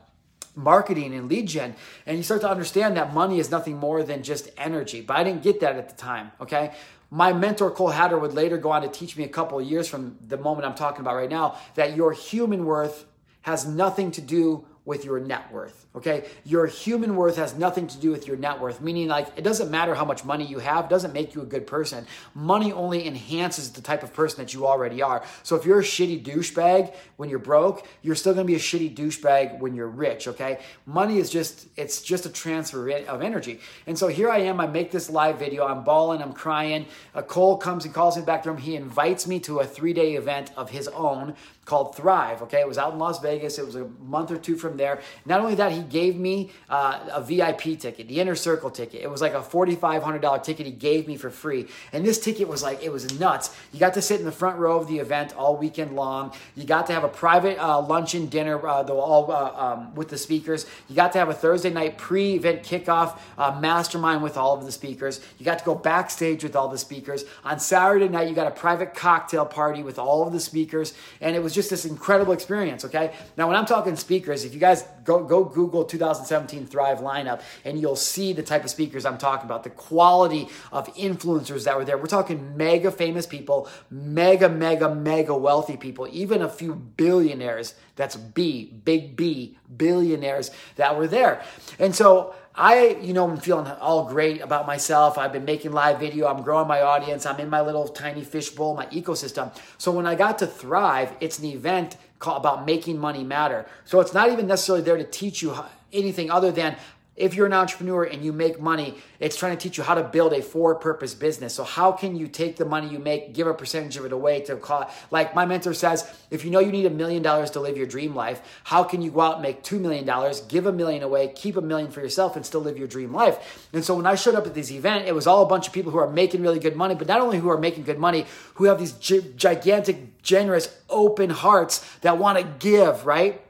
marketing 0.55 1.15
and 1.15 1.29
lead 1.29 1.49
gen, 1.49 1.75
and 2.07 2.17
you 2.17 2.23
start 2.23 2.41
to 2.43 2.51
understand 2.51 2.97
that 2.97 3.13
money 3.13 3.39
is 3.39 3.51
nothing 3.51 3.77
more 3.77 4.03
than 4.03 4.23
just 4.23 4.51
energy. 4.57 5.01
But 5.01 5.17
I 5.17 5.25
didn't 5.25 5.43
get 5.43 5.61
that 5.61 5.77
at 5.77 5.89
the 5.89 5.97
time. 5.97 6.33
Okay, 6.41 6.73
my 7.11 7.33
mentor 7.33 7.71
Cole 7.71 7.91
Hatter 7.91 8.19
would 8.19 8.33
later 8.35 8.59
go 8.59 8.73
on 8.73 8.83
to 8.83 8.89
teach 8.89 9.17
me 9.17 9.25
a 9.25 9.29
couple 9.29 9.61
years 9.61 9.89
from 9.89 10.17
the 10.27 10.37
moment 10.37 10.67
I'm 10.67 10.75
talking 10.75 11.01
about 11.01 11.17
right 11.17 11.31
now 11.31 11.59
that 11.75 11.97
your 11.97 12.13
human 12.13 12.65
worth 12.65 13.05
has 13.43 13.67
nothing 13.67 14.11
to 14.13 14.21
do 14.21 14.67
with 14.85 15.05
your 15.05 15.19
net 15.19 15.51
worth. 15.51 15.87
Okay. 15.97 16.25
Your 16.45 16.67
human 16.67 17.17
worth 17.17 17.37
has 17.37 17.55
nothing 17.55 17.87
to 17.87 17.99
do 17.99 18.11
with 18.11 18.27
your 18.27 18.37
net 18.37 18.61
worth, 18.61 18.81
meaning 18.83 19.09
like 19.09 19.29
it 19.37 19.43
doesn't 19.43 19.71
matter 19.71 19.95
how 19.95 20.05
much 20.05 20.25
money 20.25 20.45
you 20.45 20.59
have, 20.59 20.89
doesn't 20.89 21.13
make 21.15 21.35
you 21.35 21.41
a 21.41 21.47
good 21.47 21.67
person. 21.67 22.07
Money 22.35 22.73
only 22.73 23.07
enhances 23.07 23.71
the 23.73 23.81
type 23.81 24.03
of 24.03 24.13
person 24.13 24.45
that 24.45 24.53
you 24.53 24.67
already 24.67 25.01
are. 25.01 25.25
So 25.43 25.57
if 25.57 25.65
you're 25.65 25.81
a 25.81 25.85
shitty 25.85 26.23
douchebag 26.23 26.95
when 27.17 27.31
you're 27.31 27.39
broke, 27.39 27.87
you're 28.03 28.15
still 28.15 28.35
gonna 28.35 28.45
be 28.45 28.57
a 28.57 28.59
shitty 28.59 28.95
douchebag 28.95 29.61
when 29.61 29.75
you're 29.75 29.89
rich. 29.89 30.29
Okay. 30.29 30.61
Money 30.85 31.19
is 31.19 31.31
just, 31.31 31.67
it's 31.77 32.03
just 32.03 32.27
a 32.27 32.31
transfer 32.31 32.91
of 32.91 33.23
energy. 33.23 33.61
And 33.87 33.99
so 33.99 34.09
here 34.09 34.31
I 34.31 34.41
am, 34.41 34.61
I 34.61 34.67
make 34.67 34.91
this 34.91 35.09
live 35.09 35.39
video, 35.39 35.67
I'm 35.67 35.83
bawling, 35.85 36.21
I'm 36.21 36.35
crying. 36.35 36.87
A 37.15 37.23
Cole 37.23 37.57
comes 37.57 37.87
and 37.87 37.95
calls 37.95 38.19
me 38.19 38.23
back 38.23 38.43
to 38.43 38.51
him. 38.51 38.59
He 38.59 38.77
invites 38.77 39.27
me 39.27 39.41
to 39.41 39.61
a 39.61 39.65
three 39.65 39.95
day 39.95 40.15
event 40.15 40.51
of 40.57 40.71
his 40.71 40.89
own 40.89 41.35
called 41.65 41.97
Thrive. 41.97 42.43
Okay, 42.43 42.61
it 42.61 42.69
was 42.69 42.79
out 42.79 42.93
in 42.93 42.99
Las 42.99 43.21
Vegas. 43.21 43.59
It 43.59 43.67
was 43.67 43.77
a 43.77 43.87
month 44.03 44.31
or 44.31 44.37
two 44.37 44.57
from 44.57 44.77
there. 44.77 45.01
Not 45.25 45.41
only 45.41 45.55
that, 45.55 45.73
he 45.73 45.83
gave 45.83 46.17
me 46.17 46.51
uh, 46.69 47.01
a 47.13 47.23
VIP 47.23 47.79
ticket, 47.79 48.09
the 48.09 48.21
Inner 48.21 48.35
Circle 48.35 48.71
ticket. 48.71 49.03
It 49.03 49.11
was 49.11 49.21
like 49.21 49.35
a 49.35 49.43
forty-five 49.43 50.03
hundred 50.03 50.23
dollar 50.23 50.39
ticket 50.39 50.67
he 50.67 50.73
gave 50.73 51.07
me 51.07 51.17
for 51.17 51.31
free. 51.31 51.67
And 51.93 52.05
this 52.05 52.19
ticket 52.19 52.49
was 52.49 52.63
like 52.63 52.83
it 52.83 52.93
was 52.93 53.19
nuts. 53.19 53.55
You 53.73 53.81
got 53.81 53.95
to 53.95 54.03
sit 54.03 54.19
in 54.21 54.27
the 54.27 54.33
front 54.33 54.59
row 54.59 54.79
of 54.79 54.89
the 54.89 54.99
event 54.99 55.35
all 55.37 55.57
weekend 55.57 55.97
long. 55.97 56.33
You 56.55 56.65
got 56.65 56.87
to 56.87 56.93
have 56.93 57.05
a 57.05 57.09
private 57.09 57.59
uh, 57.59 57.81
luncheon 57.81 58.27
dinner, 58.27 58.59
uh, 58.67 58.85
all 58.89 59.31
uh, 59.31 59.53
um, 59.57 59.95
with 59.95 60.09
the 60.09 60.19
speakers. 60.19 60.67
You 60.89 60.97
got 60.97 61.13
to 61.13 61.19
have 61.19 61.29
a 61.29 61.35
Thursday 61.35 61.71
night 61.71 61.99
pre-event 61.99 62.63
kickoff 62.63 63.19
uh, 63.39 63.59
mastermind 63.61 64.23
with 64.23 64.37
all 64.37 64.57
of 64.57 64.65
the 64.65 64.73
speakers. 64.73 65.21
You 65.39 65.45
got 65.45 65.59
to 65.59 65.65
go 65.65 65.75
backstage 65.75 66.43
with 66.43 66.57
all 66.57 66.69
the 66.69 66.79
speakers. 66.79 67.25
On 67.45 67.59
Saturday 67.59 68.09
night, 68.09 68.29
you 68.29 68.35
got 68.35 68.47
a 68.47 68.51
private 68.51 68.95
cocktail 68.95 69.47
party 69.47 69.83
with 69.83 69.99
all 69.99 70.27
of 70.27 70.33
the 70.33 70.41
speakers, 70.41 70.95
and 71.21 71.35
it 71.35 71.43
was 71.43 71.54
just 71.55 71.71
this 71.71 71.85
incredible 71.85 72.33
experience, 72.33 72.85
okay? 72.85 73.15
Now, 73.37 73.47
when 73.47 73.57
I'm 73.57 73.67
talking 73.67 73.97
speakers, 73.97 74.45
if 74.45 74.53
you 74.53 74.61
guys 74.61 74.85
go, 75.05 75.23
go 75.23 75.45
Google 75.45 75.85
2017 75.85 76.67
Thrive 76.67 76.99
lineup 76.99 77.43
and 77.65 77.81
you'll 77.81 77.97
see 77.97 78.33
the 78.33 78.43
type 78.43 78.65
of 78.65 78.71
speakers 78.71 79.05
I'm 79.05 79.19
talking 79.19 79.47
about, 79.47 79.65
the 79.65 79.71
quality 79.71 80.49
of 80.73 80.93
influencers 80.95 81.65
that 81.65 81.77
were 81.77 81.85
there. 81.85 81.99
We're 81.99 82.07
talking 82.07 82.57
mega 82.57 82.91
famous 82.91 83.27
people, 83.27 83.69
mega, 83.91 84.49
mega, 84.49 84.95
mega 84.95 85.37
wealthy 85.37 85.77
people, 85.77 86.09
even 86.11 86.43
a 86.43 86.49
few 86.49 86.75
billionaires. 86.75 87.75
That's 87.97 88.17
B, 88.17 88.73
big 88.85 89.17
B, 89.17 89.57
billionaires 89.77 90.51
that 90.77 90.97
were 90.97 91.07
there. 91.07 91.43
And 91.79 91.95
so, 91.95 92.35
I, 92.57 92.99
you 93.03 93.13
know, 93.13 93.29
I'm 93.29 93.37
feeling 93.37 93.67
all 93.81 94.05
great 94.05 94.41
about 94.41 94.65
myself. 94.65 95.19
I've 95.19 95.33
been 95.33 95.45
making 95.45 95.73
live 95.73 95.99
video. 95.99 96.29
I'm 96.29 96.43
growing 96.43 96.69
my 96.69 96.83
audience. 96.83 97.27
I'm 97.27 97.41
in 97.41 97.51
my 97.51 97.61
little 97.61 97.89
tiny 97.89 98.23
fishbowl, 98.23 98.77
my 98.77 98.87
ecosystem. 98.87 99.53
So 99.77 99.91
when 99.91 100.07
I 100.07 100.15
got 100.15 100.39
to 100.39 100.47
Thrive, 100.47 101.13
it's 101.21 101.41
an 101.41 101.47
event 101.47 101.97
called, 102.21 102.39
about 102.39 102.65
making 102.65 102.99
money 102.99 103.25
matter. 103.25 103.67
So 103.85 103.99
it's 103.99 104.15
not 104.15 104.31
even 104.31 104.47
necessarily 104.47 104.85
there 104.85 104.97
to 104.97 105.05
teach 105.05 105.43
you 105.43 105.57
anything 105.93 106.31
other 106.31 106.53
than 106.53 106.77
if 107.17 107.35
you're 107.35 107.47
an 107.47 107.53
entrepreneur 107.53 108.03
and 108.03 108.25
you 108.25 108.33
make 108.33 108.61
money, 108.61 108.97
it's 109.21 109.37
trying 109.37 109.57
to 109.57 109.63
teach 109.63 109.79
you 109.79 109.85
how 109.85 109.95
to 109.95 110.03
build 110.03 110.33
a 110.33 110.43
for 110.43 110.75
purpose 110.75 111.15
business. 111.15 111.55
So, 111.55 111.63
how 111.63 111.93
can 111.93 112.17
you 112.17 112.27
take 112.27 112.57
the 112.57 112.65
money 112.65 112.89
you 112.89 112.99
make, 112.99 113.33
give 113.33 113.47
a 113.47 113.55
percentage 113.55 113.97
of 113.97 114.05
it 114.05 114.13
away 114.13 114.41
to 114.43 114.57
call, 114.57 114.91
like 115.13 115.35
my 115.35 115.47
mentor 115.47 115.75
says, 115.75 116.13
if 116.31 116.45
you 116.45 116.51
know 116.51 116.59
you 116.59 116.73
need 116.73 116.87
a 116.87 116.91
million 116.91 117.23
dollars 117.23 117.51
to 117.53 117.61
live 117.61 117.77
your 117.77 117.87
dream 117.87 118.17
life, 118.17 118.43
how 118.65 118.83
can 118.83 119.01
you 119.01 119.13
go 119.13 119.21
out 119.21 119.35
and 119.35 119.43
make 119.43 119.63
$2 119.63 119.81
million, 119.81 120.05
give 120.49 120.67
a 120.67 120.73
million 120.73 121.05
away, 121.05 121.29
keep 121.29 121.57
a 121.57 121.61
million 121.61 121.91
for 121.91 122.01
yourself, 122.01 122.35
and 122.35 122.45
still 122.45 122.61
live 122.61 122.77
your 122.77 122.89
dream 122.89 123.13
life? 123.13 123.69
And 123.73 123.85
so, 123.85 123.95
when 123.95 124.07
I 124.07 124.17
showed 124.17 124.35
up 124.35 124.47
at 124.47 124.55
this 124.55 124.73
event, 124.73 125.07
it 125.07 125.15
was 125.15 125.29
all 125.29 125.43
a 125.43 125.47
bunch 125.49 125.69
of 125.69 125.73
people 125.73 125.93
who 125.93 125.99
are 125.99 126.11
making 126.11 126.43
really 126.43 126.59
good 126.59 126.75
money, 126.75 126.97
but 126.97 127.07
not 127.07 127.21
only 127.21 127.39
who 127.39 127.49
are 127.49 127.59
making 127.59 127.85
good 127.85 127.99
money, 127.99 128.27
who 128.55 128.65
have 128.65 128.81
these 128.81 128.93
gi- 128.93 129.35
gigantic, 129.37 130.21
generous, 130.23 130.77
open 130.91 131.31
hearts 131.31 131.79
that 132.01 132.19
want 132.19 132.39
to 132.39 132.45
give, 132.59 133.07
right? 133.07 133.41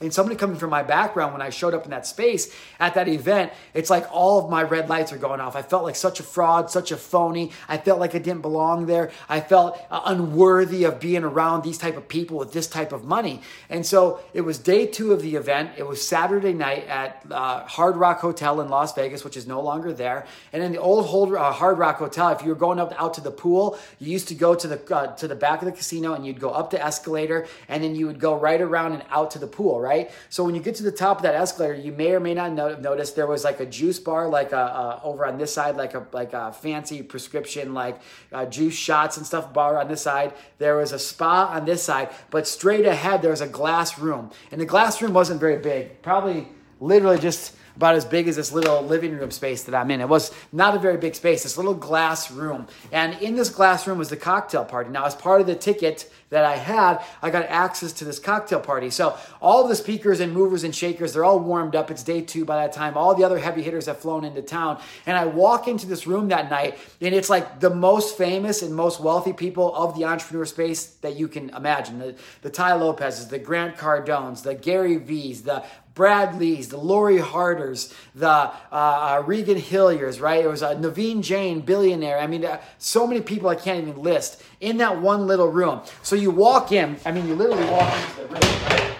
And 0.00 0.14
somebody 0.14 0.36
coming 0.36 0.56
from 0.56 0.70
my 0.70 0.84
background, 0.84 1.32
when 1.32 1.42
I 1.42 1.50
showed 1.50 1.74
up 1.74 1.84
in 1.84 1.90
that 1.90 2.06
space 2.06 2.54
at 2.78 2.94
that 2.94 3.08
event, 3.08 3.52
it's 3.74 3.90
like 3.90 4.06
all 4.12 4.38
of 4.38 4.48
my 4.48 4.62
red 4.62 4.88
lights 4.88 5.12
are 5.12 5.18
going 5.18 5.40
off. 5.40 5.56
I 5.56 5.62
felt 5.62 5.82
like 5.82 5.96
such 5.96 6.20
a 6.20 6.22
fraud, 6.22 6.70
such 6.70 6.92
a 6.92 6.96
phony. 6.96 7.50
I 7.68 7.78
felt 7.78 7.98
like 7.98 8.14
I 8.14 8.18
didn't 8.18 8.42
belong 8.42 8.86
there. 8.86 9.10
I 9.28 9.40
felt 9.40 9.76
uh, 9.90 10.02
unworthy 10.04 10.84
of 10.84 11.00
being 11.00 11.24
around 11.24 11.64
these 11.64 11.78
type 11.78 11.96
of 11.96 12.06
people 12.06 12.38
with 12.38 12.52
this 12.52 12.68
type 12.68 12.92
of 12.92 13.02
money. 13.02 13.42
And 13.68 13.84
so 13.84 14.20
it 14.32 14.42
was 14.42 14.60
day 14.60 14.86
two 14.86 15.12
of 15.12 15.20
the 15.20 15.34
event. 15.34 15.72
It 15.76 15.84
was 15.84 16.06
Saturday 16.06 16.52
night 16.52 16.86
at 16.86 17.24
uh, 17.28 17.64
Hard 17.64 17.96
Rock 17.96 18.20
Hotel 18.20 18.60
in 18.60 18.68
Las 18.68 18.94
Vegas, 18.94 19.24
which 19.24 19.36
is 19.36 19.48
no 19.48 19.60
longer 19.60 19.92
there. 19.92 20.26
And 20.52 20.62
in 20.62 20.70
the 20.70 20.78
old 20.78 21.34
uh, 21.34 21.50
Hard 21.50 21.76
Rock 21.76 21.96
Hotel, 21.96 22.28
if 22.28 22.42
you 22.42 22.50
were 22.50 22.54
going 22.54 22.78
up 22.78 22.94
out 22.96 23.14
to 23.14 23.20
the 23.20 23.32
pool, 23.32 23.76
you 23.98 24.12
used 24.12 24.28
to 24.28 24.36
go 24.36 24.54
to 24.54 24.68
the 24.68 24.94
uh, 24.94 25.16
to 25.16 25.26
the 25.26 25.34
back 25.34 25.60
of 25.60 25.66
the 25.66 25.72
casino 25.72 26.14
and 26.14 26.24
you'd 26.24 26.38
go 26.38 26.50
up 26.50 26.70
the 26.70 26.80
escalator, 26.80 27.48
and 27.68 27.82
then 27.82 27.96
you 27.96 28.06
would 28.06 28.20
go 28.20 28.38
right 28.38 28.60
around 28.60 28.92
and 28.92 29.02
out 29.10 29.32
to 29.32 29.40
the 29.40 29.48
pool. 29.48 29.80
Right? 29.80 29.87
Right? 29.88 30.10
So 30.28 30.44
when 30.44 30.54
you 30.54 30.60
get 30.60 30.74
to 30.76 30.82
the 30.82 30.92
top 30.92 31.18
of 31.18 31.22
that 31.22 31.34
escalator, 31.34 31.74
you 31.74 31.92
may 31.92 32.12
or 32.12 32.20
may 32.20 32.34
not 32.34 32.56
have 32.58 32.80
noticed 32.80 33.16
there 33.16 33.26
was 33.26 33.44
like 33.44 33.60
a 33.60 33.66
juice 33.66 33.98
bar, 33.98 34.28
like 34.28 34.52
a, 34.52 34.56
a 34.56 35.00
over 35.02 35.26
on 35.26 35.38
this 35.38 35.52
side, 35.52 35.76
like 35.76 35.94
a 35.94 36.06
like 36.12 36.32
a 36.34 36.52
fancy 36.52 37.02
prescription 37.02 37.74
like 37.74 37.96
uh, 38.32 38.44
juice 38.46 38.74
shots 38.74 39.16
and 39.16 39.26
stuff 39.26 39.52
bar 39.52 39.80
on 39.80 39.88
this 39.88 40.02
side. 40.02 40.32
There 40.58 40.76
was 40.76 40.92
a 40.92 40.98
spa 40.98 41.46
on 41.46 41.64
this 41.64 41.82
side, 41.82 42.10
but 42.30 42.46
straight 42.46 42.86
ahead 42.86 43.22
there 43.22 43.30
was 43.30 43.40
a 43.40 43.48
glass 43.48 43.98
room, 43.98 44.30
and 44.52 44.60
the 44.60 44.66
glass 44.66 45.00
room 45.00 45.14
wasn't 45.14 45.40
very 45.40 45.58
big, 45.58 46.02
probably 46.02 46.48
literally 46.80 47.18
just 47.18 47.54
about 47.78 47.94
as 47.94 48.04
big 48.04 48.26
as 48.26 48.34
this 48.34 48.50
little 48.50 48.82
living 48.82 49.16
room 49.16 49.30
space 49.30 49.62
that 49.62 49.74
I'm 49.74 49.88
in. 49.92 50.00
It 50.00 50.08
was 50.08 50.32
not 50.50 50.74
a 50.74 50.80
very 50.80 50.96
big 50.96 51.14
space, 51.14 51.44
this 51.44 51.56
little 51.56 51.74
glass 51.74 52.28
room. 52.28 52.66
And 52.90 53.14
in 53.22 53.36
this 53.36 53.50
glass 53.50 53.86
room 53.86 53.98
was 53.98 54.08
the 54.08 54.16
cocktail 54.16 54.64
party. 54.64 54.90
Now, 54.90 55.04
as 55.04 55.14
part 55.14 55.40
of 55.40 55.46
the 55.46 55.54
ticket 55.54 56.10
that 56.30 56.44
I 56.44 56.56
had, 56.56 57.02
I 57.22 57.30
got 57.30 57.46
access 57.46 57.92
to 57.94 58.04
this 58.04 58.18
cocktail 58.18 58.60
party. 58.60 58.90
So 58.90 59.16
all 59.40 59.66
the 59.66 59.74
speakers 59.74 60.20
and 60.20 60.32
movers 60.32 60.64
and 60.64 60.74
shakers, 60.74 61.12
they're 61.12 61.24
all 61.24 61.38
warmed 61.38 61.74
up. 61.74 61.90
It's 61.90 62.02
day 62.02 62.20
two 62.20 62.44
by 62.44 62.56
that 62.56 62.72
time. 62.72 62.96
All 62.96 63.14
the 63.14 63.24
other 63.24 63.38
heavy 63.38 63.62
hitters 63.62 63.86
have 63.86 63.98
flown 63.98 64.24
into 64.24 64.42
town. 64.42 64.80
And 65.06 65.16
I 65.16 65.24
walk 65.24 65.68
into 65.68 65.86
this 65.86 66.06
room 66.06 66.28
that 66.28 66.50
night, 66.50 66.78
and 67.00 67.14
it's 67.14 67.30
like 67.30 67.60
the 67.60 67.70
most 67.70 68.16
famous 68.16 68.62
and 68.62 68.74
most 68.74 69.00
wealthy 69.00 69.32
people 69.32 69.74
of 69.74 69.96
the 69.96 70.04
entrepreneur 70.04 70.44
space 70.44 70.86
that 71.02 71.16
you 71.16 71.28
can 71.28 71.50
imagine. 71.50 71.98
The, 71.98 72.14
the 72.42 72.50
Tai 72.50 72.74
Lopez's, 72.74 73.28
the 73.28 73.38
Grant 73.38 73.76
Cardones, 73.76 74.42
the 74.42 74.54
Gary 74.54 74.96
Vee's, 74.96 75.42
the 75.42 75.64
Bradleys, 75.98 76.68
the 76.68 76.78
Lori 76.78 77.18
Harders, 77.18 77.92
the 78.14 78.28
uh, 78.28 78.52
uh, 78.70 79.22
Regan 79.26 79.58
Hillyers, 79.58 80.20
right? 80.20 80.44
It 80.44 80.46
was 80.46 80.62
uh, 80.62 80.76
Naveen 80.76 81.22
Jain, 81.22 81.60
billionaire. 81.60 82.20
I 82.20 82.28
mean, 82.28 82.44
uh, 82.44 82.60
so 82.78 83.04
many 83.04 83.20
people 83.20 83.48
I 83.48 83.56
can't 83.56 83.80
even 83.82 84.00
list 84.00 84.40
in 84.60 84.76
that 84.76 85.00
one 85.00 85.26
little 85.26 85.48
room. 85.48 85.80
So 86.02 86.14
you 86.20 86.30
walk 86.30 86.72
in, 86.72 86.96
I 87.04 87.12
mean, 87.12 87.26
you 87.26 87.34
literally 87.34 87.64
walk 87.70 87.92
into 87.94 88.16
the 88.16 88.26
room, 88.26 88.32
right? 88.34 88.94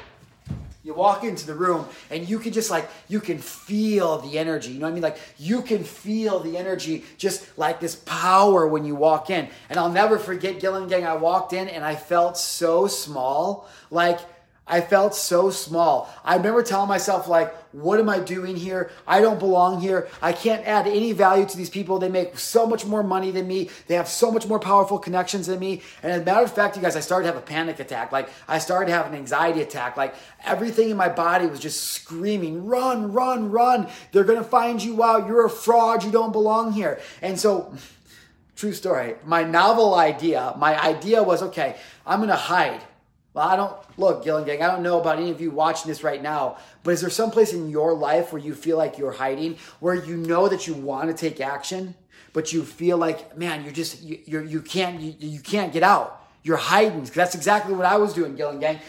You 0.84 0.94
walk 0.94 1.22
into 1.22 1.46
the 1.46 1.54
room 1.54 1.87
and 2.10 2.26
you 2.26 2.38
can 2.38 2.52
just 2.54 2.70
like, 2.70 2.88
you 3.08 3.20
can 3.20 3.37
feel 3.37 4.18
the 4.20 4.38
energy. 4.38 4.72
You 4.72 4.78
know 4.78 4.87
what 4.87 4.92
I 4.92 4.94
mean? 4.94 5.02
Like, 5.02 5.18
you 5.37 5.60
can 5.60 5.84
feel 5.84 6.40
the 6.40 6.56
energy 6.56 7.04
just 7.18 7.58
like 7.58 7.78
this 7.78 7.94
power 7.94 8.66
when 8.66 8.87
you 8.87 8.94
walk 8.94 9.28
in. 9.28 9.48
And 9.68 9.78
I'll 9.78 9.92
never 9.92 10.18
forget 10.18 10.60
Gillen 10.60 10.88
Gang. 10.88 11.04
I 11.04 11.14
walked 11.14 11.52
in 11.52 11.68
and 11.68 11.84
I 11.84 11.94
felt 11.94 12.38
so 12.38 12.87
small. 12.87 13.68
Like, 13.90 14.20
I 14.68 14.82
felt 14.82 15.14
so 15.14 15.50
small. 15.50 16.12
I 16.22 16.37
remember 16.37 16.62
telling 16.62 16.88
myself, 16.88 17.26
like, 17.26 17.54
what 17.72 17.98
am 17.98 18.08
I 18.08 18.20
doing 18.20 18.54
here? 18.54 18.90
I 19.06 19.20
don't 19.20 19.38
belong 19.38 19.80
here. 19.80 20.08
I 20.20 20.32
can't 20.32 20.66
add 20.66 20.87
any 20.87 21.12
value 21.12 21.46
to 21.46 21.56
these 21.56 21.70
people. 21.70 21.98
They 21.98 22.10
make 22.10 22.38
so 22.38 22.66
much 22.66 22.84
more 22.84 23.02
money 23.02 23.30
than 23.30 23.48
me. 23.48 23.70
They 23.87 23.94
have 23.94 24.08
so 24.08 24.30
much 24.30 24.46
more 24.46 24.58
powerful 24.60 24.98
connections 24.98 25.46
than 25.46 25.58
me. 25.58 25.82
And 26.02 26.12
as 26.12 26.20
a 26.20 26.25
matter 26.25 26.44
of 26.44 26.52
fact, 26.52 26.76
you 26.76 26.82
guys, 26.82 26.96
I 26.96 27.00
started 27.00 27.26
to 27.26 27.32
have 27.32 27.42
a 27.42 27.46
panic 27.46 27.80
attack. 27.80 28.12
Like, 28.12 28.28
I 28.46 28.58
started 28.58 28.87
to 28.87 28.92
have 28.92 29.06
an 29.06 29.14
anxiety 29.14 29.62
attack. 29.62 29.96
Like, 29.96 30.14
everything 30.44 30.90
in 30.90 30.96
my 30.96 31.08
body 31.08 31.46
was 31.46 31.60
just 31.60 31.82
screaming, 31.84 32.66
run, 32.66 33.12
run, 33.12 33.50
run. 33.50 33.88
They're 34.12 34.25
going 34.25 34.38
to 34.38 34.44
find 34.44 34.82
you 34.82 35.02
out. 35.02 35.26
You're 35.26 35.46
a 35.46 35.50
fraud. 35.50 36.04
You 36.04 36.10
don't 36.10 36.32
belong 36.32 36.72
here. 36.72 37.00
And 37.22 37.40
so, 37.40 37.75
true 38.54 38.72
story, 38.72 39.14
my 39.25 39.44
novel 39.44 39.94
idea, 39.94 40.52
my 40.58 40.78
idea 40.82 41.22
was 41.22 41.42
okay, 41.42 41.76
I'm 42.04 42.18
going 42.18 42.28
to 42.28 42.37
hide 42.37 42.82
Well, 43.35 43.47
I 43.47 43.56
don't 43.56 43.76
look, 43.99 44.25
Gillen 44.25 44.44
Gang. 44.44 44.62
I 44.62 44.66
don't 44.66 44.82
know 44.82 45.00
about 45.00 45.18
any 45.18 45.30
of 45.30 45.40
you 45.40 45.50
watching 45.50 45.88
this 45.88 46.02
right 46.02 46.23
now, 46.23 46.56
but 46.82 46.92
is 46.92 47.00
there 47.00 47.11
some 47.11 47.30
place 47.30 47.52
in 47.52 47.70
your 47.70 47.94
life 47.94 48.32
where 48.32 48.42
you 48.42 48.54
feel 48.54 48.76
like 48.76 48.99
you're 48.99 49.12
hiding, 49.12 49.58
where 49.80 49.94
you 49.94 50.16
know 50.16 50.49
that 50.49 50.66
you 50.66 50.75
want 50.75 51.08
to 51.08 51.14
take 51.14 51.40
action, 51.40 51.94
but 52.32 52.52
you 52.52 52.64
feel 52.64 52.97
like, 52.97 53.37
man, 53.37 53.64
you're 53.64 53.73
just 53.73 54.02
you 54.02 54.18
you're, 54.25 54.44
you 54.44 54.61
can't 54.61 55.00
you, 55.00 55.14
you 55.18 55.40
can't 55.40 55.73
get 55.73 55.82
out. 55.82 56.26
You're 56.42 56.56
hiding. 56.56 57.04
That's 57.04 57.35
exactly 57.35 57.75
what 57.75 57.87
I 57.87 57.97
was 57.99 58.12
doing, 58.14 58.35
Gillen 58.35 58.61
Gang 58.61 58.80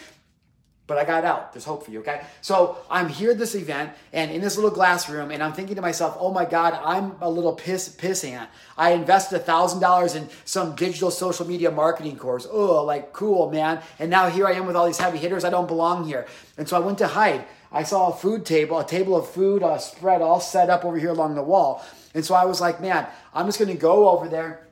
but 0.90 0.98
I 0.98 1.04
got 1.04 1.24
out. 1.24 1.52
There's 1.52 1.64
hope 1.64 1.84
for 1.84 1.92
you, 1.92 2.00
okay? 2.00 2.22
So 2.40 2.78
I'm 2.90 3.08
here 3.08 3.30
at 3.30 3.38
this 3.38 3.54
event 3.54 3.92
and 4.12 4.28
in 4.28 4.40
this 4.40 4.56
little 4.56 4.72
glass 4.72 5.08
room, 5.08 5.30
and 5.30 5.40
I'm 5.40 5.52
thinking 5.52 5.76
to 5.76 5.80
myself, 5.80 6.16
oh 6.18 6.32
my 6.32 6.44
God, 6.44 6.76
I'm 6.84 7.14
a 7.20 7.30
little 7.30 7.52
piss 7.52 7.88
piss 7.88 8.24
ant. 8.24 8.50
I 8.76 8.90
invested 8.90 9.36
a 9.36 9.38
thousand 9.38 9.78
dollars 9.78 10.16
in 10.16 10.28
some 10.44 10.74
digital 10.74 11.12
social 11.12 11.46
media 11.46 11.70
marketing 11.70 12.16
course. 12.16 12.44
Oh, 12.50 12.82
like 12.82 13.12
cool, 13.12 13.52
man. 13.52 13.80
And 14.00 14.10
now 14.10 14.28
here 14.28 14.48
I 14.48 14.54
am 14.54 14.66
with 14.66 14.74
all 14.74 14.84
these 14.84 14.98
heavy 14.98 15.18
hitters. 15.18 15.44
I 15.44 15.50
don't 15.50 15.68
belong 15.68 16.06
here. 16.06 16.26
And 16.58 16.68
so 16.68 16.76
I 16.76 16.80
went 16.80 16.98
to 16.98 17.06
hide. 17.06 17.44
I 17.70 17.84
saw 17.84 18.08
a 18.08 18.12
food 18.12 18.44
table, 18.44 18.80
a 18.80 18.84
table 18.84 19.14
of 19.14 19.30
food 19.30 19.62
uh, 19.62 19.78
spread 19.78 20.22
all 20.22 20.40
set 20.40 20.70
up 20.70 20.84
over 20.84 20.98
here 20.98 21.10
along 21.10 21.36
the 21.36 21.42
wall. 21.44 21.84
And 22.14 22.24
so 22.24 22.34
I 22.34 22.46
was 22.46 22.60
like, 22.60 22.80
man, 22.80 23.06
I'm 23.32 23.46
just 23.46 23.60
gonna 23.60 23.74
go 23.74 24.08
over 24.08 24.26
there 24.26 24.66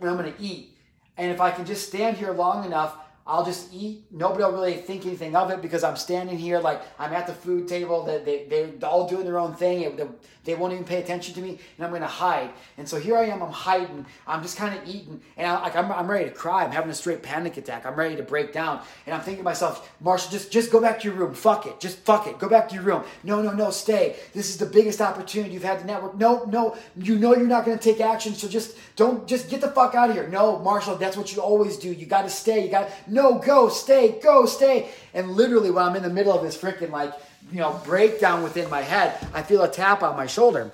and 0.00 0.10
I'm 0.10 0.16
gonna 0.16 0.34
eat. 0.38 0.76
And 1.16 1.32
if 1.32 1.40
I 1.40 1.50
can 1.50 1.64
just 1.64 1.88
stand 1.88 2.18
here 2.18 2.32
long 2.32 2.66
enough, 2.66 2.94
I'll 3.28 3.44
just 3.44 3.74
eat. 3.74 4.04
Nobody 4.12 4.44
will 4.44 4.52
really 4.52 4.74
think 4.74 5.04
anything 5.04 5.34
of 5.34 5.50
it 5.50 5.60
because 5.60 5.82
I'm 5.82 5.96
standing 5.96 6.38
here 6.38 6.60
like 6.60 6.80
I'm 6.96 7.12
at 7.12 7.26
the 7.26 7.32
food 7.32 7.66
table. 7.66 8.04
They, 8.04 8.18
they, 8.20 8.44
they're 8.44 8.88
all 8.88 9.08
doing 9.08 9.24
their 9.24 9.38
own 9.38 9.54
thing. 9.56 9.96
They, 9.96 10.06
they 10.44 10.54
won't 10.54 10.72
even 10.72 10.84
pay 10.84 11.02
attention 11.02 11.34
to 11.34 11.40
me, 11.40 11.58
and 11.76 11.84
I'm 11.84 11.90
going 11.90 12.02
to 12.02 12.06
hide. 12.06 12.50
And 12.78 12.88
so 12.88 13.00
here 13.00 13.16
I 13.16 13.24
am. 13.24 13.42
I'm 13.42 13.50
hiding. 13.50 14.06
I'm 14.28 14.42
just 14.42 14.56
kind 14.56 14.78
of 14.78 14.88
eating, 14.88 15.20
and 15.36 15.48
I, 15.48 15.60
like 15.60 15.74
I'm, 15.74 15.90
I'm 15.90 16.08
ready 16.08 16.26
to 16.26 16.30
cry. 16.30 16.62
I'm 16.62 16.70
having 16.70 16.88
a 16.88 16.94
straight 16.94 17.24
panic 17.24 17.56
attack. 17.56 17.84
I'm 17.84 17.96
ready 17.96 18.14
to 18.14 18.22
break 18.22 18.52
down, 18.52 18.80
and 19.06 19.14
I'm 19.14 19.22
thinking 19.22 19.42
to 19.42 19.44
myself, 19.44 19.92
Marshal, 20.00 20.30
just 20.30 20.52
just 20.52 20.70
go 20.70 20.80
back 20.80 21.00
to 21.00 21.08
your 21.08 21.16
room. 21.16 21.34
Fuck 21.34 21.66
it. 21.66 21.80
Just 21.80 21.98
fuck 21.98 22.28
it. 22.28 22.38
Go 22.38 22.48
back 22.48 22.68
to 22.68 22.76
your 22.76 22.84
room. 22.84 23.02
No, 23.24 23.42
no, 23.42 23.50
no. 23.50 23.70
Stay. 23.72 24.14
This 24.34 24.50
is 24.50 24.56
the 24.56 24.66
biggest 24.66 25.00
opportunity 25.00 25.52
you've 25.52 25.64
had 25.64 25.80
to 25.80 25.84
network. 25.84 26.16
No, 26.16 26.44
no. 26.44 26.76
You 26.96 27.18
know 27.18 27.34
you're 27.34 27.48
not 27.48 27.64
going 27.64 27.76
to 27.76 27.82
take 27.82 28.00
action, 28.00 28.34
so 28.34 28.46
just 28.46 28.76
don't. 28.94 29.26
Just 29.26 29.50
get 29.50 29.60
the 29.60 29.72
fuck 29.72 29.96
out 29.96 30.10
of 30.10 30.14
here. 30.14 30.28
No, 30.28 30.60
Marshal. 30.60 30.94
That's 30.94 31.16
what 31.16 31.34
you 31.34 31.42
always 31.42 31.76
do. 31.76 31.92
You 31.92 32.06
got 32.06 32.22
to 32.22 32.30
stay. 32.30 32.64
You 32.64 32.70
got 32.70 32.88
no. 33.08 33.15
No, 33.16 33.38
go. 33.38 33.68
Stay. 33.70 34.20
Go. 34.22 34.44
Stay. 34.44 34.90
And 35.14 35.30
literally, 35.30 35.70
when 35.70 35.84
I'm 35.84 35.96
in 35.96 36.02
the 36.02 36.10
middle 36.10 36.32
of 36.32 36.42
this 36.42 36.56
freaking 36.56 36.90
like 36.90 37.14
you 37.50 37.60
know, 37.60 37.80
breakdown 37.84 38.42
within 38.42 38.68
my 38.68 38.82
head, 38.82 39.16
I 39.32 39.42
feel 39.42 39.62
a 39.62 39.70
tap 39.70 40.02
on 40.02 40.16
my 40.16 40.26
shoulder. 40.26 40.70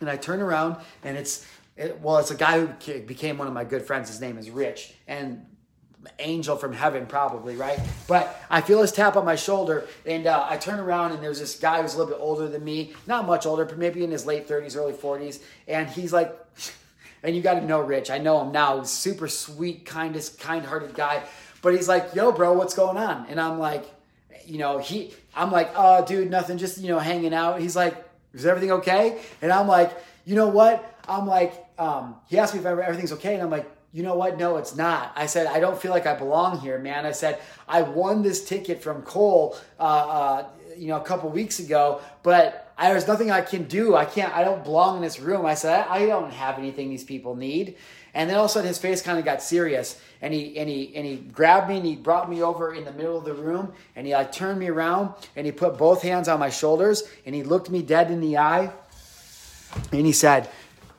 And 0.00 0.08
I 0.08 0.16
turn 0.16 0.40
around 0.40 0.76
and 1.02 1.18
it's, 1.18 1.46
it, 1.76 2.00
well, 2.00 2.18
it's 2.18 2.30
a 2.30 2.36
guy 2.36 2.60
who 2.60 3.00
became 3.00 3.36
one 3.36 3.46
of 3.46 3.52
my 3.52 3.64
good 3.64 3.82
friends. 3.82 4.08
His 4.08 4.20
name 4.20 4.38
is 4.38 4.48
Rich. 4.50 4.94
And 5.06 5.44
angel 6.18 6.56
from 6.56 6.72
heaven, 6.72 7.04
probably, 7.04 7.56
right? 7.56 7.78
But 8.08 8.42
I 8.48 8.62
feel 8.62 8.80
his 8.80 8.92
tap 8.92 9.16
on 9.16 9.26
my 9.26 9.36
shoulder, 9.36 9.86
and 10.06 10.26
uh, 10.26 10.46
I 10.48 10.56
turn 10.56 10.80
around, 10.80 11.12
and 11.12 11.22
there's 11.22 11.38
this 11.38 11.58
guy 11.58 11.82
who's 11.82 11.92
a 11.92 11.98
little 11.98 12.14
bit 12.14 12.22
older 12.22 12.48
than 12.48 12.64
me, 12.64 12.94
not 13.06 13.26
much 13.26 13.44
older, 13.44 13.66
but 13.66 13.76
maybe 13.76 14.02
in 14.02 14.10
his 14.10 14.24
late 14.24 14.48
30s, 14.48 14.76
early 14.78 14.94
40s, 14.94 15.42
and 15.68 15.90
he's 15.90 16.10
like, 16.10 16.34
and 17.22 17.36
you 17.36 17.42
got 17.42 17.60
to 17.60 17.66
know 17.66 17.80
Rich. 17.80 18.10
I 18.10 18.16
know 18.16 18.40
him 18.40 18.50
now. 18.50 18.82
Super 18.82 19.28
sweet, 19.28 19.84
kindest, 19.84 20.40
kind-hearted 20.40 20.94
guy. 20.94 21.22
But 21.62 21.74
he's 21.74 21.88
like, 21.88 22.14
"Yo, 22.14 22.32
bro, 22.32 22.52
what's 22.52 22.74
going 22.74 22.96
on?" 22.96 23.26
And 23.28 23.40
I'm 23.40 23.58
like, 23.58 23.84
you 24.50 24.58
know, 24.58 24.78
he, 24.78 25.14
I'm 25.34 25.52
like, 25.52 25.70
oh, 25.76 26.04
dude, 26.04 26.30
nothing, 26.30 26.58
just, 26.58 26.78
you 26.78 26.88
know, 26.88 26.98
hanging 26.98 27.32
out. 27.32 27.60
He's 27.60 27.76
like, 27.76 27.94
is 28.34 28.44
everything 28.44 28.72
okay? 28.72 29.20
And 29.40 29.52
I'm 29.52 29.68
like, 29.68 29.92
you 30.24 30.34
know 30.34 30.48
what? 30.48 30.98
I'm 31.08 31.26
like, 31.26 31.52
um, 31.78 32.16
he 32.28 32.38
asked 32.38 32.54
me 32.54 32.60
if 32.60 32.66
everything's 32.66 33.12
okay. 33.12 33.34
And 33.34 33.42
I'm 33.42 33.50
like, 33.50 33.70
you 33.92 34.02
know 34.02 34.14
what? 34.14 34.38
No, 34.38 34.56
it's 34.56 34.76
not. 34.76 35.12
I 35.16 35.26
said, 35.26 35.46
I 35.46 35.60
don't 35.60 35.80
feel 35.80 35.90
like 35.90 36.06
I 36.06 36.14
belong 36.14 36.60
here, 36.60 36.78
man. 36.78 37.06
I 37.06 37.12
said, 37.12 37.40
I 37.68 37.82
won 37.82 38.22
this 38.22 38.44
ticket 38.44 38.82
from 38.82 39.02
Cole, 39.02 39.56
uh, 39.78 39.82
uh, 39.82 40.46
you 40.76 40.88
know, 40.88 40.96
a 40.96 41.04
couple 41.04 41.28
weeks 41.30 41.58
ago, 41.58 42.00
but 42.22 42.72
I, 42.78 42.90
there's 42.90 43.08
nothing 43.08 43.30
I 43.30 43.40
can 43.40 43.64
do. 43.64 43.96
I 43.96 44.04
can't, 44.04 44.34
I 44.34 44.44
don't 44.44 44.62
belong 44.62 44.96
in 44.96 45.02
this 45.02 45.18
room. 45.20 45.44
I 45.44 45.54
said, 45.54 45.86
I, 45.88 45.96
I 45.96 46.06
don't 46.06 46.32
have 46.32 46.58
anything 46.58 46.90
these 46.90 47.04
people 47.04 47.34
need. 47.34 47.76
And 48.14 48.28
then 48.28 48.36
all 48.36 48.44
of 48.44 48.50
a 48.50 48.52
sudden 48.52 48.68
his 48.68 48.78
face 48.78 49.02
kind 49.02 49.18
of 49.18 49.24
got 49.24 49.42
serious 49.42 50.00
and 50.20 50.34
he 50.34 50.58
and 50.58 50.68
he 50.68 50.94
and 50.96 51.06
he 51.06 51.16
grabbed 51.16 51.68
me 51.68 51.76
and 51.76 51.86
he 51.86 51.96
brought 51.96 52.28
me 52.28 52.42
over 52.42 52.74
in 52.74 52.84
the 52.84 52.92
middle 52.92 53.16
of 53.16 53.24
the 53.24 53.34
room 53.34 53.72
and 53.94 54.06
he 54.06 54.12
like 54.12 54.32
turned 54.32 54.58
me 54.58 54.68
around 54.68 55.14
and 55.36 55.46
he 55.46 55.52
put 55.52 55.78
both 55.78 56.02
hands 56.02 56.28
on 56.28 56.40
my 56.40 56.50
shoulders 56.50 57.04
and 57.24 57.34
he 57.34 57.42
looked 57.42 57.70
me 57.70 57.82
dead 57.82 58.10
in 58.10 58.20
the 58.20 58.36
eye 58.36 58.72
and 59.92 60.06
he 60.06 60.12
said, 60.12 60.48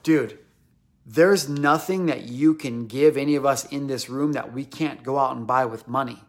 "Dude, 0.02 0.38
there's 1.04 1.48
nothing 1.48 2.06
that 2.06 2.22
you 2.22 2.54
can 2.54 2.86
give 2.86 3.16
any 3.16 3.34
of 3.34 3.44
us 3.44 3.64
in 3.66 3.86
this 3.86 4.08
room 4.08 4.32
that 4.32 4.52
we 4.52 4.64
can't 4.64 5.02
go 5.02 5.18
out 5.18 5.36
and 5.36 5.46
buy 5.46 5.64
with 5.66 5.88
money. 5.88 6.20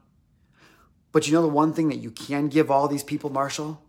But 1.12 1.28
you 1.28 1.34
know 1.34 1.44
the 1.44 1.48
one 1.48 1.74
thing 1.74 1.90
that 1.90 2.00
you 2.00 2.12
can 2.12 2.48
give 2.48 2.72
all 2.72 2.88
these 2.88 3.04
people, 3.04 3.30
Marshal? 3.30 3.82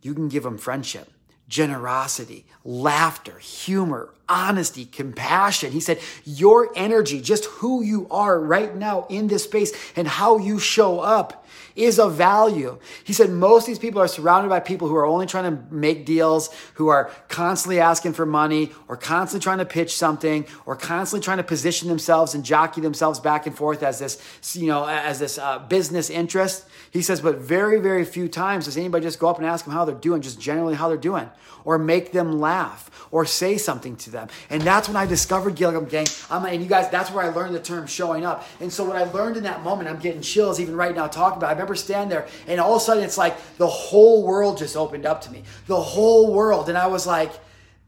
You 0.00 0.14
can 0.14 0.28
give 0.28 0.42
them 0.42 0.58
friendship 0.58 1.10
generosity, 1.46 2.46
laughter, 2.64 3.38
humor, 3.38 4.14
honesty, 4.28 4.84
compassion. 4.84 5.72
He 5.72 5.80
said, 5.80 6.00
Your 6.24 6.70
energy, 6.76 7.20
just 7.20 7.44
who 7.46 7.82
you 7.82 8.06
are 8.10 8.38
right 8.40 8.74
now 8.74 9.06
in 9.08 9.28
this 9.28 9.44
space 9.44 9.72
and 9.96 10.06
how 10.08 10.38
you 10.38 10.58
show 10.58 11.00
up 11.00 11.44
is 11.76 11.98
of 11.98 12.14
value. 12.14 12.78
He 13.02 13.12
said, 13.12 13.30
Most 13.30 13.64
of 13.64 13.66
these 13.68 13.78
people 13.78 14.00
are 14.00 14.08
surrounded 14.08 14.48
by 14.48 14.60
people 14.60 14.88
who 14.88 14.96
are 14.96 15.06
only 15.06 15.26
trying 15.26 15.56
to 15.56 15.74
make 15.74 16.06
deals, 16.06 16.50
who 16.74 16.88
are 16.88 17.10
constantly 17.28 17.80
asking 17.80 18.12
for 18.12 18.26
money, 18.26 18.72
or 18.88 18.96
constantly 18.96 19.42
trying 19.42 19.58
to 19.58 19.64
pitch 19.64 19.96
something, 19.96 20.46
or 20.66 20.76
constantly 20.76 21.24
trying 21.24 21.38
to 21.38 21.44
position 21.44 21.88
themselves 21.88 22.34
and 22.34 22.44
jockey 22.44 22.80
themselves 22.80 23.20
back 23.20 23.46
and 23.46 23.56
forth 23.56 23.82
as 23.82 23.98
this, 23.98 24.56
you 24.56 24.66
know, 24.66 24.86
as 24.86 25.18
this 25.18 25.38
uh, 25.38 25.58
business 25.58 26.10
interest. 26.10 26.66
He 26.90 27.02
says, 27.02 27.20
but 27.20 27.38
very, 27.38 27.80
very 27.80 28.04
few 28.04 28.28
times 28.28 28.66
does 28.66 28.76
anybody 28.76 29.04
just 29.04 29.18
go 29.18 29.28
up 29.28 29.38
and 29.38 29.46
ask 29.46 29.64
them 29.64 29.74
how 29.74 29.84
they're 29.84 29.94
doing, 29.96 30.22
just 30.22 30.40
generally 30.40 30.74
how 30.74 30.88
they're 30.88 30.96
doing, 30.96 31.28
or 31.64 31.76
make 31.76 32.12
them 32.12 32.38
laugh, 32.40 33.08
or 33.10 33.24
say 33.24 33.58
something 33.58 33.96
to 33.96 34.10
them. 34.10 34.13
And 34.50 34.62
that's 34.62 34.88
when 34.88 34.96
I 34.96 35.06
discovered 35.06 35.54
Gillen 35.54 35.84
Gang. 35.84 36.06
I'm, 36.30 36.44
and 36.44 36.62
you 36.62 36.68
guys, 36.68 36.90
that's 36.90 37.10
where 37.10 37.24
I 37.24 37.28
learned 37.28 37.54
the 37.54 37.60
term 37.60 37.86
showing 37.86 38.24
up. 38.24 38.46
And 38.60 38.72
so 38.72 38.84
what 38.84 38.96
I 38.96 39.04
learned 39.12 39.36
in 39.36 39.42
that 39.44 39.62
moment, 39.62 39.88
I'm 39.88 39.98
getting 39.98 40.22
chills 40.22 40.60
even 40.60 40.76
right 40.76 40.94
now 40.94 41.06
talking 41.06 41.38
about. 41.38 41.46
It. 41.46 41.50
I 41.50 41.52
remember 41.54 41.74
standing 41.74 42.08
there, 42.08 42.26
and 42.46 42.60
all 42.60 42.76
of 42.76 42.82
a 42.82 42.84
sudden 42.84 43.04
it's 43.04 43.18
like 43.18 43.36
the 43.56 43.66
whole 43.66 44.24
world 44.24 44.58
just 44.58 44.76
opened 44.76 45.06
up 45.06 45.20
to 45.22 45.30
me, 45.30 45.44
the 45.66 45.80
whole 45.80 46.32
world, 46.32 46.68
and 46.68 46.78
I 46.78 46.86
was 46.86 47.06
like, 47.06 47.32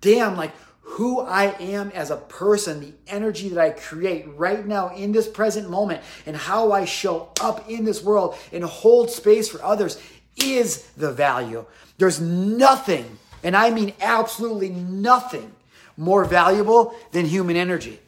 damn, 0.01 0.37
like 0.37 0.53
who 0.81 1.21
I 1.21 1.47
am 1.61 1.91
as 1.91 2.11
a 2.11 2.17
person, 2.17 2.81
the 2.81 2.93
energy 3.09 3.49
that 3.49 3.59
I 3.59 3.71
create 3.71 4.25
right 4.37 4.65
now 4.65 4.95
in 4.95 5.11
this 5.13 5.29
present 5.29 5.69
moment, 5.69 6.01
and 6.27 6.37
how 6.37 6.71
I 6.73 6.85
show 6.85 7.31
up 7.41 7.69
in 7.69 7.85
this 7.85 8.03
world 8.03 8.37
and 8.53 8.63
hold 8.63 9.11
space 9.11 9.49
for 9.49 9.63
others 9.63 10.01
is 10.37 10.87
the 10.97 11.13
value. 11.13 11.67
There's 11.99 12.21
nothing, 12.21 13.19
and 13.43 13.57
I 13.57 13.71
mean 13.71 13.95
absolutely 14.01 14.71
nothing, 14.71 15.53
more 15.97 16.25
valuable 16.25 16.95
than 17.13 17.27
human 17.27 17.57
energy. 17.57 18.01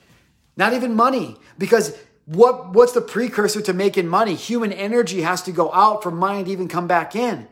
Not 0.57 0.73
even 0.73 0.95
money, 0.95 1.37
because 1.57 1.97
what, 2.27 2.75
what's 2.75 2.93
the 2.93 3.01
precursor 3.01 3.63
to 3.63 3.73
making 3.73 4.07
money? 4.09 4.35
Human 4.35 4.73
energy 4.73 5.23
has 5.23 5.43
to 5.43 5.53
go 5.53 5.73
out 5.73 6.03
for 6.03 6.11
money 6.11 6.45
to 6.45 6.51
even 6.51 6.69
come 6.69 6.87
back 6.87 7.17
in. 7.17 7.49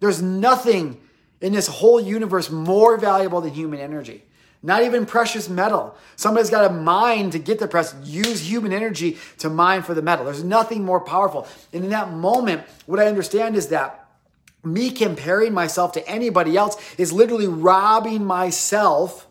There's 0.00 0.20
nothing 0.20 1.00
in 1.40 1.52
this 1.52 1.66
whole 1.66 2.00
universe 2.00 2.50
more 2.50 2.96
valuable 2.96 3.40
than 3.40 3.54
human 3.54 3.80
energy. 3.80 4.24
Not 4.62 4.82
even 4.82 5.06
precious 5.06 5.48
metal. 5.48 5.96
Somebody's 6.16 6.50
got 6.50 6.70
a 6.70 6.74
mine 6.74 7.30
to 7.30 7.38
get 7.38 7.58
the 7.58 7.66
precious. 7.66 7.94
Use 8.04 8.50
human 8.50 8.74
energy 8.74 9.16
to 9.38 9.48
mine 9.48 9.82
for 9.82 9.94
the 9.94 10.02
metal. 10.02 10.26
There's 10.26 10.44
nothing 10.44 10.84
more 10.84 11.00
powerful. 11.00 11.48
And 11.72 11.84
in 11.84 11.90
that 11.90 12.12
moment, 12.12 12.64
what 12.84 13.00
I 13.00 13.06
understand 13.06 13.56
is 13.56 13.68
that 13.68 14.06
me 14.62 14.90
comparing 14.90 15.54
myself 15.54 15.92
to 15.92 16.06
anybody 16.06 16.58
else 16.58 16.76
is 16.98 17.10
literally 17.10 17.46
robbing 17.46 18.22
myself 18.24 19.26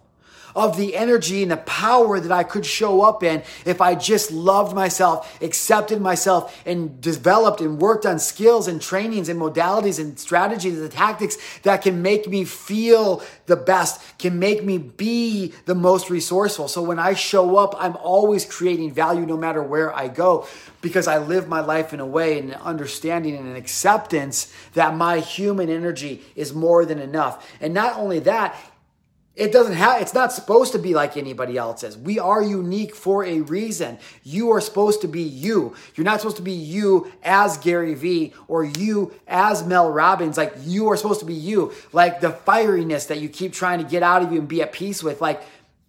of 0.56 0.78
the 0.78 0.96
energy 0.96 1.42
and 1.42 1.52
the 1.52 1.58
power 1.58 2.20
that 2.20 2.32
I 2.32 2.44
could 2.44 2.66
show 2.66 3.02
up 3.02 3.24
in 3.24 3.44
if 3.66 3.82
I 3.82 3.96
just 3.96 4.32
loved 4.32 4.76
myself, 4.76 5.42
accepted 5.42 6.02
myself, 6.02 6.62
and 6.66 7.00
developed 7.02 7.62
and 7.62 7.80
worked 7.80 8.06
on 8.06 8.20
skills 8.20 8.68
and 8.68 8.82
trainings 8.82 9.30
and 9.30 9.40
modalities 9.40 10.00
and 10.00 10.20
strategies 10.20 10.80
and 10.80 10.92
tactics 10.92 11.38
that 11.62 11.82
can 11.82 12.02
make 12.02 12.28
me 12.28 12.46
feel 12.46 13.24
the 13.46 13.56
best, 13.56 14.02
can 14.18 14.40
make 14.40 14.64
me 14.64 14.78
be 14.78 15.54
the 15.66 15.76
most 15.76 16.10
resourceful. 16.10 16.68
So 16.68 16.82
when 16.82 17.00
I 17.00 17.14
show 17.14 17.58
up, 17.58 17.76
I'm 17.78 17.96
always 17.98 18.46
creating 18.46 18.94
value 18.94 19.26
no 19.26 19.38
matter 19.38 19.62
where 19.62 19.96
I 19.96 20.08
go 20.08 20.48
because 20.82 21.08
I 21.08 21.18
live 21.18 21.48
my 21.48 21.60
life 21.60 21.94
in 21.94 22.00
a 22.00 22.06
way 22.06 22.40
and 22.40 22.52
an 22.52 22.62
understanding 22.62 23.36
and 23.36 23.48
an 23.48 23.56
acceptance 23.56 24.52
that 24.74 24.96
my 24.96 25.20
human 25.20 25.70
energy 25.70 26.24
is 26.36 26.54
more 26.54 26.86
than 26.86 27.00
enough. 27.00 27.50
And 27.60 27.74
not 27.74 27.98
only 27.98 28.20
that, 28.20 28.56
it 29.40 29.54
doesn't 29.54 29.74
have, 29.74 30.02
it's 30.02 30.14
not 30.14 30.34
supposed 30.34 30.74
to 30.74 30.80
be 30.80 30.94
like 30.94 31.16
anybody 31.16 31.58
else's. 31.58 31.98
We 31.98 32.20
are 32.20 32.44
unique 32.44 32.94
for 32.94 33.24
a 33.24 33.40
reason. 33.42 33.98
You 34.24 34.52
are 34.52 34.60
supposed 34.60 35.02
to 35.02 35.08
be 35.08 35.22
you. 35.22 35.76
You're 35.96 36.04
not 36.04 36.20
supposed 36.20 36.38
to 36.38 36.44
be 36.44 36.52
you 36.52 37.10
as 37.24 37.58
Gary 37.58 37.94
Vee 37.94 38.34
or 38.50 38.66
you 38.66 39.14
as 39.28 39.66
Mel 39.66 39.92
Robbins. 39.92 40.38
Like 40.38 40.54
you 40.66 40.90
are 40.90 40.98
supposed 40.98 41.22
to 41.22 41.26
be 41.26 41.34
you. 41.34 41.72
Like 41.94 42.20
the 42.20 42.32
fieriness 42.32 43.08
that 43.08 43.22
you 43.22 43.30
keep 43.30 43.54
trying 43.54 43.82
to 43.82 43.90
get 43.90 44.04
out 44.04 44.22
of 44.22 44.34
you 44.34 44.40
and 44.40 44.48
be 44.48 44.62
at 44.62 44.74
peace 44.74 45.02
with. 45.02 45.22
Like 45.22 45.42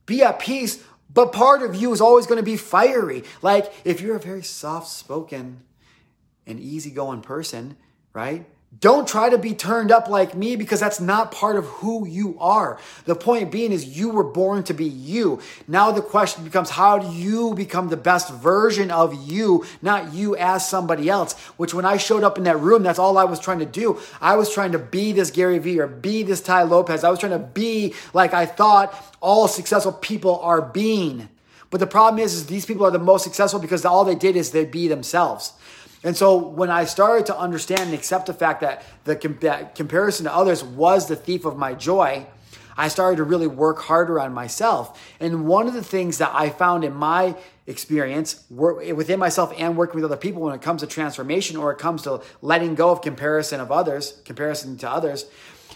be 0.06 0.22
at 0.22 0.38
peace, 0.38 0.82
but 1.12 1.32
part 1.32 1.62
of 1.62 1.74
you 1.74 1.92
is 1.92 2.00
always 2.00 2.26
going 2.26 2.38
to 2.38 2.44
be 2.44 2.56
fiery. 2.56 3.24
Like 3.42 3.72
if 3.84 4.00
you're 4.00 4.16
a 4.16 4.20
very 4.20 4.44
soft 4.44 4.86
spoken, 4.86 5.62
an 6.46 6.60
easygoing 6.60 7.22
person, 7.22 7.76
right? 8.12 8.46
Don't 8.78 9.08
try 9.08 9.28
to 9.28 9.36
be 9.36 9.52
turned 9.52 9.90
up 9.90 10.08
like 10.08 10.36
me 10.36 10.54
because 10.54 10.78
that's 10.78 11.00
not 11.00 11.32
part 11.32 11.56
of 11.56 11.64
who 11.66 12.06
you 12.06 12.36
are. 12.38 12.78
The 13.04 13.16
point 13.16 13.50
being 13.50 13.72
is 13.72 13.98
you 13.98 14.10
were 14.10 14.22
born 14.22 14.62
to 14.64 14.72
be 14.72 14.84
you. 14.84 15.40
Now 15.66 15.90
the 15.90 16.00
question 16.00 16.44
becomes 16.44 16.70
how 16.70 16.98
do 16.98 17.12
you 17.12 17.52
become 17.54 17.88
the 17.88 17.96
best 17.96 18.32
version 18.32 18.92
of 18.92 19.28
you, 19.28 19.66
not 19.82 20.14
you 20.14 20.36
as 20.36 20.68
somebody 20.68 21.08
else? 21.08 21.36
Which 21.56 21.74
when 21.74 21.84
I 21.84 21.96
showed 21.96 22.22
up 22.22 22.38
in 22.38 22.44
that 22.44 22.60
room, 22.60 22.84
that's 22.84 23.00
all 23.00 23.18
I 23.18 23.24
was 23.24 23.40
trying 23.40 23.58
to 23.58 23.66
do. 23.66 23.98
I 24.20 24.36
was 24.36 24.54
trying 24.54 24.70
to 24.70 24.78
be 24.78 25.10
this 25.10 25.32
Gary 25.32 25.58
Vee 25.58 25.80
or 25.80 25.88
be 25.88 26.22
this 26.22 26.40
Tai 26.40 26.62
Lopez. 26.62 27.02
I 27.02 27.10
was 27.10 27.18
trying 27.18 27.32
to 27.32 27.38
be 27.40 27.94
like 28.14 28.34
I 28.34 28.46
thought 28.46 28.94
all 29.20 29.48
successful 29.48 29.94
people 29.94 30.38
are 30.38 30.62
being. 30.62 31.28
But 31.70 31.80
the 31.80 31.86
problem 31.86 32.22
is, 32.22 32.34
is 32.34 32.46
these 32.46 32.66
people 32.66 32.86
are 32.86 32.90
the 32.90 32.98
most 32.98 33.24
successful 33.24 33.60
because 33.60 33.84
all 33.84 34.04
they 34.04 34.14
did 34.14 34.36
is 34.36 34.50
they 34.50 34.64
be 34.64 34.88
themselves. 34.88 35.54
And 36.02 36.16
so 36.16 36.36
when 36.36 36.70
I 36.70 36.84
started 36.84 37.26
to 37.26 37.38
understand 37.38 37.82
and 37.82 37.94
accept 37.94 38.26
the 38.26 38.34
fact 38.34 38.62
that 38.62 38.84
the 39.04 39.14
that 39.40 39.74
comparison 39.74 40.24
to 40.24 40.34
others 40.34 40.64
was 40.64 41.08
the 41.08 41.16
thief 41.16 41.44
of 41.44 41.58
my 41.58 41.74
joy, 41.74 42.26
I 42.76 42.88
started 42.88 43.16
to 43.16 43.24
really 43.24 43.46
work 43.46 43.80
harder 43.80 44.18
on 44.18 44.32
myself. 44.32 44.98
And 45.20 45.46
one 45.46 45.66
of 45.66 45.74
the 45.74 45.84
things 45.84 46.18
that 46.18 46.30
I 46.32 46.48
found 46.48 46.84
in 46.84 46.94
my 46.94 47.36
experience 47.66 48.44
within 48.50 49.18
myself 49.18 49.52
and 49.58 49.76
working 49.76 49.96
with 49.96 50.04
other 50.04 50.16
people 50.16 50.42
when 50.42 50.54
it 50.54 50.62
comes 50.62 50.80
to 50.80 50.86
transformation 50.86 51.56
or 51.56 51.72
it 51.72 51.78
comes 51.78 52.02
to 52.02 52.22
letting 52.40 52.74
go 52.74 52.90
of 52.90 53.02
comparison 53.02 53.60
of 53.60 53.70
others, 53.70 54.20
comparison 54.24 54.78
to 54.78 54.90
others, 54.90 55.26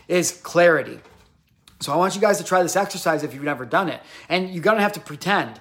is 0.08 0.32
clarity. 0.32 0.98
So 1.80 1.92
I 1.92 1.96
want 1.96 2.14
you 2.14 2.20
guys 2.20 2.38
to 2.38 2.44
try 2.44 2.62
this 2.62 2.76
exercise 2.76 3.22
if 3.22 3.34
you've 3.34 3.42
never 3.42 3.66
done 3.66 3.90
it. 3.90 4.00
And 4.30 4.48
you're 4.48 4.62
to 4.64 4.80
have 4.80 4.92
to 4.92 5.00
pretend. 5.00 5.60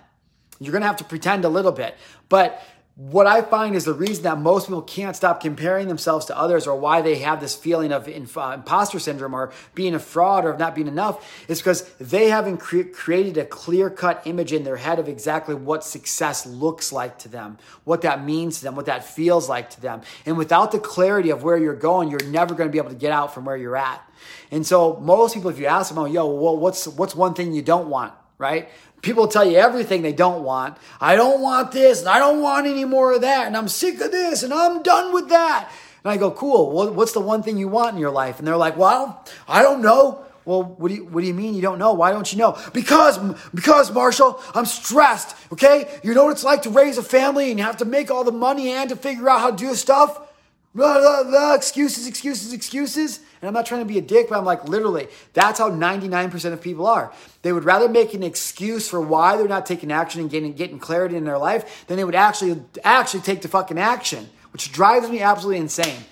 You're 0.59 0.71
to 0.79 0.87
have 0.87 0.97
to 0.97 1.03
pretend 1.03 1.43
a 1.43 1.49
little 1.49 1.73
bit. 1.73 1.97
But 2.29 2.63
what 2.95 3.25
I 3.25 3.41
find 3.41 3.75
is 3.75 3.85
the 3.85 3.93
reason 3.93 4.23
that 4.25 4.37
most 4.37 4.67
people 4.67 4.83
can't 4.83 5.15
stop 5.15 5.41
comparing 5.41 5.87
themselves 5.87 6.27
to 6.27 6.37
others 6.37 6.67
or 6.67 6.79
why 6.79 7.01
they 7.01 7.15
have 7.19 7.41
this 7.41 7.55
feeling 7.55 7.91
of 7.91 8.07
uh, 8.07 8.51
imposter 8.53 8.99
syndrome 8.99 9.33
or 9.33 9.51
being 9.73 9.95
a 9.95 9.99
fraud 9.99 10.45
or 10.45 10.51
of 10.51 10.59
not 10.59 10.75
being 10.75 10.87
enough 10.87 11.43
is 11.49 11.59
because 11.59 11.89
they 11.95 12.29
haven't 12.29 12.57
cre- 12.57 12.83
created 12.93 13.35
a 13.37 13.45
clear 13.45 13.89
cut 13.89 14.21
image 14.25 14.53
in 14.53 14.63
their 14.63 14.75
head 14.75 14.99
of 14.99 15.09
exactly 15.09 15.55
what 15.55 15.83
success 15.83 16.45
looks 16.45 16.91
like 16.93 17.17
to 17.17 17.27
them, 17.27 17.57
what 17.83 18.01
that 18.01 18.23
means 18.23 18.59
to 18.59 18.65
them, 18.65 18.75
what 18.75 18.85
that 18.85 19.03
feels 19.03 19.49
like 19.49 19.71
to 19.71 19.81
them. 19.81 20.01
And 20.27 20.37
without 20.37 20.71
the 20.71 20.79
clarity 20.79 21.31
of 21.31 21.41
where 21.41 21.57
you're 21.57 21.75
going, 21.75 22.11
you're 22.11 22.29
never 22.29 22.53
going 22.53 22.69
to 22.69 22.71
be 22.71 22.77
able 22.77 22.91
to 22.91 22.95
get 22.95 23.11
out 23.11 23.33
from 23.33 23.45
where 23.45 23.57
you're 23.57 23.75
at. 23.75 24.07
And 24.51 24.67
so 24.67 24.97
most 24.97 25.33
people, 25.33 25.49
if 25.49 25.57
you 25.57 25.65
ask 25.65 25.89
them, 25.89 25.97
oh, 25.97 26.05
yo, 26.05 26.27
well, 26.27 26.57
what's, 26.57 26.87
what's 26.87 27.15
one 27.15 27.33
thing 27.33 27.53
you 27.53 27.63
don't 27.63 27.89
want? 27.89 28.13
Right? 28.37 28.69
People 29.03 29.27
tell 29.27 29.45
you 29.45 29.57
everything 29.57 30.01
they 30.01 30.13
don't 30.13 30.43
want. 30.43 30.77
I 30.99 31.17
don't 31.17 31.41
want 31.41 31.73
this 31.73 31.99
and 31.99 32.09
I 32.09 32.19
don't 32.19 32.41
want 32.41 32.67
any 32.67 32.85
more 32.85 33.13
of 33.13 33.21
that 33.21 33.45
and 33.45 33.55
I'm 33.55 33.67
sick 33.67 33.99
of 33.99 34.11
this 34.11 34.43
and 34.43 34.53
I'm 34.53 34.81
done 34.81 35.13
with 35.13 35.27
that. 35.27 35.69
And 36.03 36.11
I 36.11 36.15
go, 36.15 36.31
cool. 36.31 36.71
Well, 36.71 36.93
what's 36.93 37.11
the 37.11 37.19
one 37.19 37.43
thing 37.43 37.57
you 37.57 37.67
want 37.67 37.95
in 37.95 37.99
your 37.99 38.11
life? 38.11 38.39
And 38.39 38.47
they're 38.47 38.57
like, 38.57 38.77
well, 38.77 39.23
I 39.45 39.61
don't 39.61 39.81
know. 39.81 40.23
Well, 40.45 40.63
what 40.63 40.87
do 40.87 40.95
you 40.95 41.05
what 41.05 41.21
do 41.21 41.27
you 41.27 41.33
mean 41.33 41.53
you 41.53 41.61
don't 41.61 41.79
know? 41.79 41.93
Why 41.93 42.11
don't 42.11 42.31
you 42.31 42.37
know? 42.37 42.57
Because 42.73 43.17
because 43.53 43.91
Marshal, 43.91 44.41
I'm 44.55 44.65
stressed. 44.65 45.35
Okay, 45.53 45.99
you 46.03 46.13
know 46.13 46.25
what 46.25 46.31
it's 46.31 46.43
like 46.43 46.63
to 46.63 46.69
raise 46.69 46.97
a 46.97 47.03
family 47.03 47.49
and 47.49 47.59
you 47.59 47.65
have 47.65 47.77
to 47.77 47.85
make 47.85 48.09
all 48.09 48.23
the 48.23 48.31
money 48.31 48.69
and 48.71 48.89
to 48.89 48.95
figure 48.95 49.29
out 49.29 49.39
how 49.39 49.51
to 49.51 49.57
do 49.57 49.73
stuff. 49.75 50.32
Blah, 50.75 50.99
blah, 50.99 51.23
blah, 51.23 51.53
excuses, 51.53 52.07
excuses, 52.07 52.51
excuses. 52.51 53.19
And 53.41 53.47
I'm 53.47 53.53
not 53.53 53.67
trying 53.67 53.81
to 53.81 53.85
be 53.85 53.99
a 53.99 54.01
dick, 54.01 54.29
but 54.29 54.39
I'm 54.39 54.45
like, 54.45 54.67
literally, 54.67 55.07
that's 55.33 55.59
how 55.59 55.69
99% 55.69 56.51
of 56.51 56.61
people 56.61 56.87
are. 56.87 57.13
They 57.43 57.53
would 57.53 57.63
rather 57.63 57.87
make 57.87 58.15
an 58.15 58.23
excuse 58.23 58.89
for 58.89 58.99
why 58.99 59.37
they're 59.37 59.47
not 59.47 59.67
taking 59.67 59.91
action 59.91 60.21
and 60.21 60.31
getting, 60.31 60.53
getting 60.53 60.79
clarity 60.79 61.15
in 61.15 61.25
their 61.25 61.37
life 61.37 61.85
than 61.85 61.97
they 61.97 62.03
would 62.03 62.15
actually, 62.15 62.59
actually 62.83 63.21
take 63.21 63.43
the 63.43 63.47
fucking 63.47 63.77
action, 63.77 64.29
which 64.51 64.71
drives 64.71 65.09
me 65.09 65.21
absolutely 65.21 65.59
insane. 65.59 66.05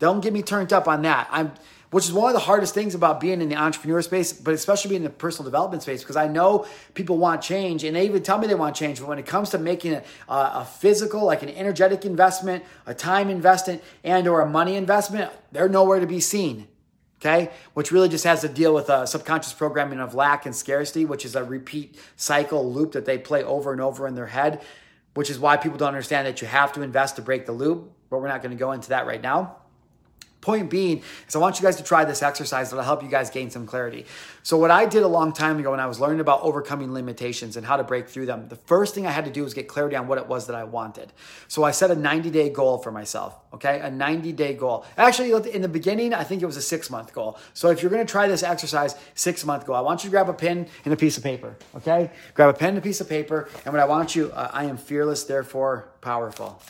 Don't 0.00 0.20
get 0.20 0.32
me 0.32 0.42
turned 0.42 0.72
up 0.72 0.88
on 0.88 1.02
that. 1.02 1.28
I'm, 1.30 1.52
which 1.90 2.04
is 2.04 2.12
one 2.12 2.28
of 2.28 2.34
the 2.34 2.40
hardest 2.40 2.74
things 2.74 2.94
about 2.94 3.18
being 3.20 3.40
in 3.40 3.48
the 3.48 3.56
entrepreneur 3.56 4.02
space, 4.02 4.32
but 4.32 4.52
especially 4.52 4.90
being 4.90 5.02
in 5.02 5.04
the 5.04 5.10
personal 5.10 5.44
development 5.44 5.82
space, 5.82 6.02
because 6.02 6.16
I 6.16 6.28
know 6.28 6.66
people 6.94 7.16
want 7.16 7.40
change 7.40 7.82
and 7.84 7.96
they 7.96 8.04
even 8.04 8.22
tell 8.22 8.38
me 8.38 8.46
they 8.46 8.54
want 8.54 8.76
change. 8.76 9.00
But 9.00 9.08
when 9.08 9.18
it 9.18 9.26
comes 9.26 9.50
to 9.50 9.58
making 9.58 9.94
a, 9.94 10.02
a 10.28 10.64
physical, 10.64 11.24
like 11.24 11.42
an 11.42 11.48
energetic 11.48 12.04
investment, 12.04 12.64
a 12.86 12.92
time 12.92 13.30
investment, 13.30 13.82
and 14.04 14.28
or 14.28 14.42
a 14.42 14.46
money 14.48 14.76
investment, 14.76 15.32
they're 15.50 15.68
nowhere 15.68 16.00
to 16.00 16.06
be 16.06 16.20
seen. 16.20 16.68
Okay, 17.20 17.50
which 17.74 17.90
really 17.90 18.08
just 18.08 18.22
has 18.22 18.42
to 18.42 18.48
deal 18.48 18.72
with 18.72 18.88
a 18.88 19.04
subconscious 19.04 19.52
programming 19.52 19.98
of 19.98 20.14
lack 20.14 20.46
and 20.46 20.54
scarcity, 20.54 21.04
which 21.04 21.24
is 21.24 21.34
a 21.34 21.42
repeat 21.42 21.98
cycle 22.14 22.70
loop 22.72 22.92
that 22.92 23.06
they 23.06 23.18
play 23.18 23.42
over 23.42 23.72
and 23.72 23.80
over 23.80 24.06
in 24.06 24.14
their 24.14 24.26
head, 24.26 24.62
which 25.14 25.28
is 25.28 25.36
why 25.36 25.56
people 25.56 25.76
don't 25.78 25.88
understand 25.88 26.28
that 26.28 26.40
you 26.40 26.46
have 26.46 26.72
to 26.74 26.82
invest 26.82 27.16
to 27.16 27.22
break 27.22 27.44
the 27.44 27.50
loop. 27.50 27.90
But 28.08 28.20
we're 28.20 28.28
not 28.28 28.40
going 28.40 28.56
to 28.56 28.58
go 28.58 28.70
into 28.70 28.90
that 28.90 29.04
right 29.04 29.20
now. 29.20 29.56
Point 30.40 30.70
being 30.70 31.02
is 31.26 31.34
I 31.34 31.40
want 31.40 31.58
you 31.58 31.64
guys 31.64 31.76
to 31.76 31.82
try 31.82 32.04
this 32.04 32.22
exercise 32.22 32.70
that'll 32.70 32.84
help 32.84 33.02
you 33.02 33.08
guys 33.08 33.28
gain 33.28 33.50
some 33.50 33.66
clarity. 33.66 34.06
So 34.44 34.56
what 34.56 34.70
I 34.70 34.86
did 34.86 35.02
a 35.02 35.08
long 35.08 35.32
time 35.32 35.58
ago 35.58 35.72
when 35.72 35.80
I 35.80 35.86
was 35.86 35.98
learning 35.98 36.20
about 36.20 36.42
overcoming 36.42 36.94
limitations 36.94 37.56
and 37.56 37.66
how 37.66 37.76
to 37.76 37.82
break 37.82 38.08
through 38.08 38.26
them, 38.26 38.48
the 38.48 38.56
first 38.56 38.94
thing 38.94 39.04
I 39.04 39.10
had 39.10 39.24
to 39.24 39.32
do 39.32 39.42
was 39.42 39.52
get 39.52 39.66
clarity 39.66 39.96
on 39.96 40.06
what 40.06 40.16
it 40.16 40.28
was 40.28 40.46
that 40.46 40.54
I 40.54 40.62
wanted. 40.62 41.12
So 41.48 41.64
I 41.64 41.72
set 41.72 41.90
a 41.90 41.96
90-day 41.96 42.50
goal 42.50 42.78
for 42.78 42.92
myself, 42.92 43.34
okay? 43.52 43.80
A 43.80 43.90
90-day 43.90 44.54
goal. 44.54 44.86
Actually, 44.96 45.32
in 45.50 45.60
the 45.60 45.68
beginning, 45.68 46.14
I 46.14 46.22
think 46.22 46.40
it 46.40 46.46
was 46.46 46.56
a 46.56 46.78
6-month 46.78 47.12
goal. 47.12 47.36
So 47.52 47.70
if 47.70 47.82
you're 47.82 47.90
going 47.90 48.06
to 48.06 48.10
try 48.10 48.28
this 48.28 48.44
exercise, 48.44 48.94
6-month 49.16 49.66
goal, 49.66 49.74
I 49.74 49.80
want 49.80 50.04
you 50.04 50.10
to 50.10 50.12
grab 50.12 50.28
a 50.28 50.34
pen 50.34 50.68
and 50.84 50.94
a 50.94 50.96
piece 50.96 51.16
of 51.16 51.24
paper, 51.24 51.56
okay? 51.74 52.12
Grab 52.34 52.54
a 52.54 52.56
pen 52.56 52.70
and 52.70 52.78
a 52.78 52.82
piece 52.82 53.00
of 53.00 53.08
paper, 53.08 53.48
and 53.64 53.74
what 53.74 53.80
I 53.80 53.86
want 53.86 54.14
you, 54.14 54.30
uh, 54.30 54.50
I 54.52 54.66
am 54.66 54.76
fearless, 54.76 55.24
therefore 55.24 55.88
powerful. 56.00 56.62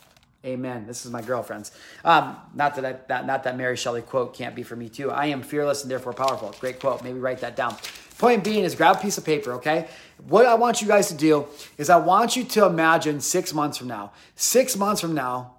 Amen. 0.48 0.86
This 0.86 1.04
is 1.04 1.12
my 1.12 1.20
girlfriend's. 1.20 1.72
Um, 2.04 2.36
not 2.54 2.74
that, 2.76 2.84
I, 2.84 2.92
that 3.08 3.26
not 3.26 3.44
that 3.44 3.56
Mary 3.56 3.76
Shelley 3.76 4.00
quote 4.00 4.34
can't 4.34 4.54
be 4.54 4.62
for 4.62 4.76
me 4.76 4.88
too. 4.88 5.10
I 5.10 5.26
am 5.26 5.42
fearless 5.42 5.82
and 5.82 5.90
therefore 5.90 6.14
powerful. 6.14 6.54
Great 6.58 6.80
quote. 6.80 7.04
Maybe 7.04 7.18
write 7.18 7.40
that 7.40 7.54
down. 7.54 7.76
Point 8.16 8.42
being 8.42 8.64
is 8.64 8.74
grab 8.74 8.96
a 8.96 8.98
piece 8.98 9.18
of 9.18 9.24
paper, 9.24 9.52
okay? 9.54 9.88
What 10.26 10.46
I 10.46 10.54
want 10.54 10.80
you 10.80 10.88
guys 10.88 11.08
to 11.08 11.14
do 11.14 11.46
is 11.76 11.90
I 11.90 11.98
want 11.98 12.34
you 12.34 12.44
to 12.44 12.64
imagine 12.64 13.20
six 13.20 13.52
months 13.52 13.76
from 13.76 13.88
now. 13.88 14.12
Six 14.34 14.74
months 14.74 15.00
from 15.02 15.14
now, 15.14 15.54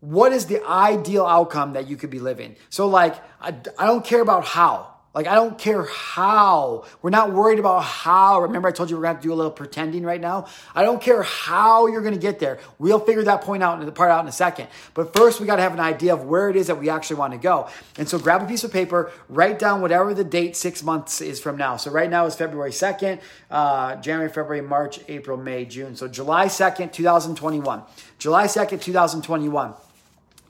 what 0.00 0.32
is 0.32 0.46
the 0.46 0.64
ideal 0.66 1.26
outcome 1.26 1.74
that 1.74 1.86
you 1.86 1.96
could 1.96 2.10
be 2.10 2.18
living? 2.18 2.56
So, 2.70 2.88
like, 2.88 3.14
I, 3.40 3.54
I 3.78 3.86
don't 3.86 4.04
care 4.04 4.22
about 4.22 4.44
how. 4.44 4.94
Like, 5.14 5.26
I 5.26 5.34
don't 5.34 5.58
care 5.58 5.84
how. 5.84 6.84
We're 7.00 7.10
not 7.10 7.32
worried 7.32 7.58
about 7.58 7.82
how. 7.82 8.42
Remember, 8.42 8.68
I 8.68 8.72
told 8.72 8.90
you 8.90 8.96
we're 8.96 9.02
going 9.02 9.16
to 9.16 9.22
do 9.22 9.32
a 9.32 9.34
little 9.34 9.50
pretending 9.50 10.02
right 10.04 10.20
now? 10.20 10.46
I 10.74 10.82
don't 10.82 11.00
care 11.00 11.22
how 11.22 11.86
you're 11.86 12.02
going 12.02 12.14
to 12.14 12.20
get 12.20 12.38
there. 12.38 12.58
We'll 12.78 13.00
figure 13.00 13.22
that 13.24 13.40
point 13.40 13.62
out, 13.62 13.84
the 13.84 13.90
part 13.90 14.10
out 14.10 14.20
in 14.20 14.28
a 14.28 14.32
second. 14.32 14.68
But 14.92 15.16
first, 15.16 15.40
we 15.40 15.46
got 15.46 15.56
to 15.56 15.62
have 15.62 15.72
an 15.72 15.80
idea 15.80 16.12
of 16.12 16.24
where 16.24 16.50
it 16.50 16.56
is 16.56 16.66
that 16.66 16.76
we 16.76 16.90
actually 16.90 17.16
want 17.16 17.32
to 17.32 17.38
go. 17.38 17.68
And 17.96 18.06
so 18.06 18.18
grab 18.18 18.42
a 18.42 18.46
piece 18.46 18.64
of 18.64 18.72
paper, 18.72 19.10
write 19.30 19.58
down 19.58 19.80
whatever 19.80 20.12
the 20.12 20.24
date 20.24 20.56
six 20.56 20.82
months 20.82 21.22
is 21.22 21.40
from 21.40 21.56
now. 21.56 21.78
So 21.78 21.90
right 21.90 22.10
now 22.10 22.26
is 22.26 22.36
February 22.36 22.70
2nd, 22.70 23.20
uh, 23.50 23.96
January, 23.96 24.28
February, 24.28 24.60
March, 24.60 25.00
April, 25.08 25.38
May, 25.38 25.64
June. 25.64 25.96
So 25.96 26.06
July 26.06 26.46
2nd, 26.46 26.92
2021. 26.92 27.82
July 28.18 28.46
2nd, 28.46 28.82
2021. 28.82 29.72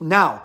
Now, 0.01 0.43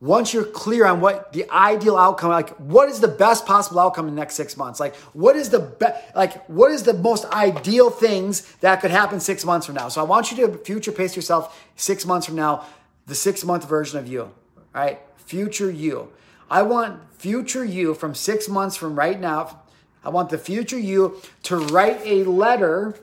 once 0.00 0.34
you're 0.34 0.44
clear 0.44 0.84
on 0.84 1.00
what 1.00 1.32
the 1.32 1.50
ideal 1.50 1.96
outcome 1.96 2.30
like 2.30 2.50
what 2.58 2.88
is 2.88 3.00
the 3.00 3.08
best 3.08 3.46
possible 3.46 3.80
outcome 3.80 4.08
in 4.08 4.14
the 4.14 4.20
next 4.20 4.34
six 4.34 4.56
months? 4.56 4.78
Like 4.78 4.94
what 5.14 5.36
is 5.36 5.50
the 5.50 5.60
best 5.60 6.14
like 6.14 6.44
what 6.48 6.70
is 6.70 6.82
the 6.82 6.94
most 6.94 7.24
ideal 7.26 7.90
things 7.90 8.42
that 8.56 8.80
could 8.80 8.90
happen 8.90 9.20
six 9.20 9.44
months 9.44 9.66
from 9.66 9.74
now? 9.76 9.88
So 9.88 10.00
i 10.00 10.04
want 10.04 10.30
you 10.30 10.46
to 10.46 10.58
future 10.58 10.92
pace 10.92 11.16
yourself 11.16 11.58
six 11.76 12.04
months 12.04 12.26
from 12.26 12.36
now 12.36 12.64
the 13.06 13.14
six 13.14 13.44
month 13.44 13.68
version 13.68 13.98
of 13.98 14.06
you 14.06 14.32
right? 14.76 15.00
Future 15.16 15.70
you. 15.70 16.12
I 16.50 16.62
want 16.62 17.00
future 17.14 17.64
you 17.64 17.94
from 17.94 18.14
six 18.14 18.48
months 18.48 18.76
from 18.76 18.94
right 18.94 19.18
now 19.18 19.62
i 20.04 20.10
want 20.10 20.28
the 20.28 20.36
future 20.36 20.78
you 20.78 21.20
to 21.42 21.56
write 21.56 21.98
a 22.04 22.22
letter 22.24 22.94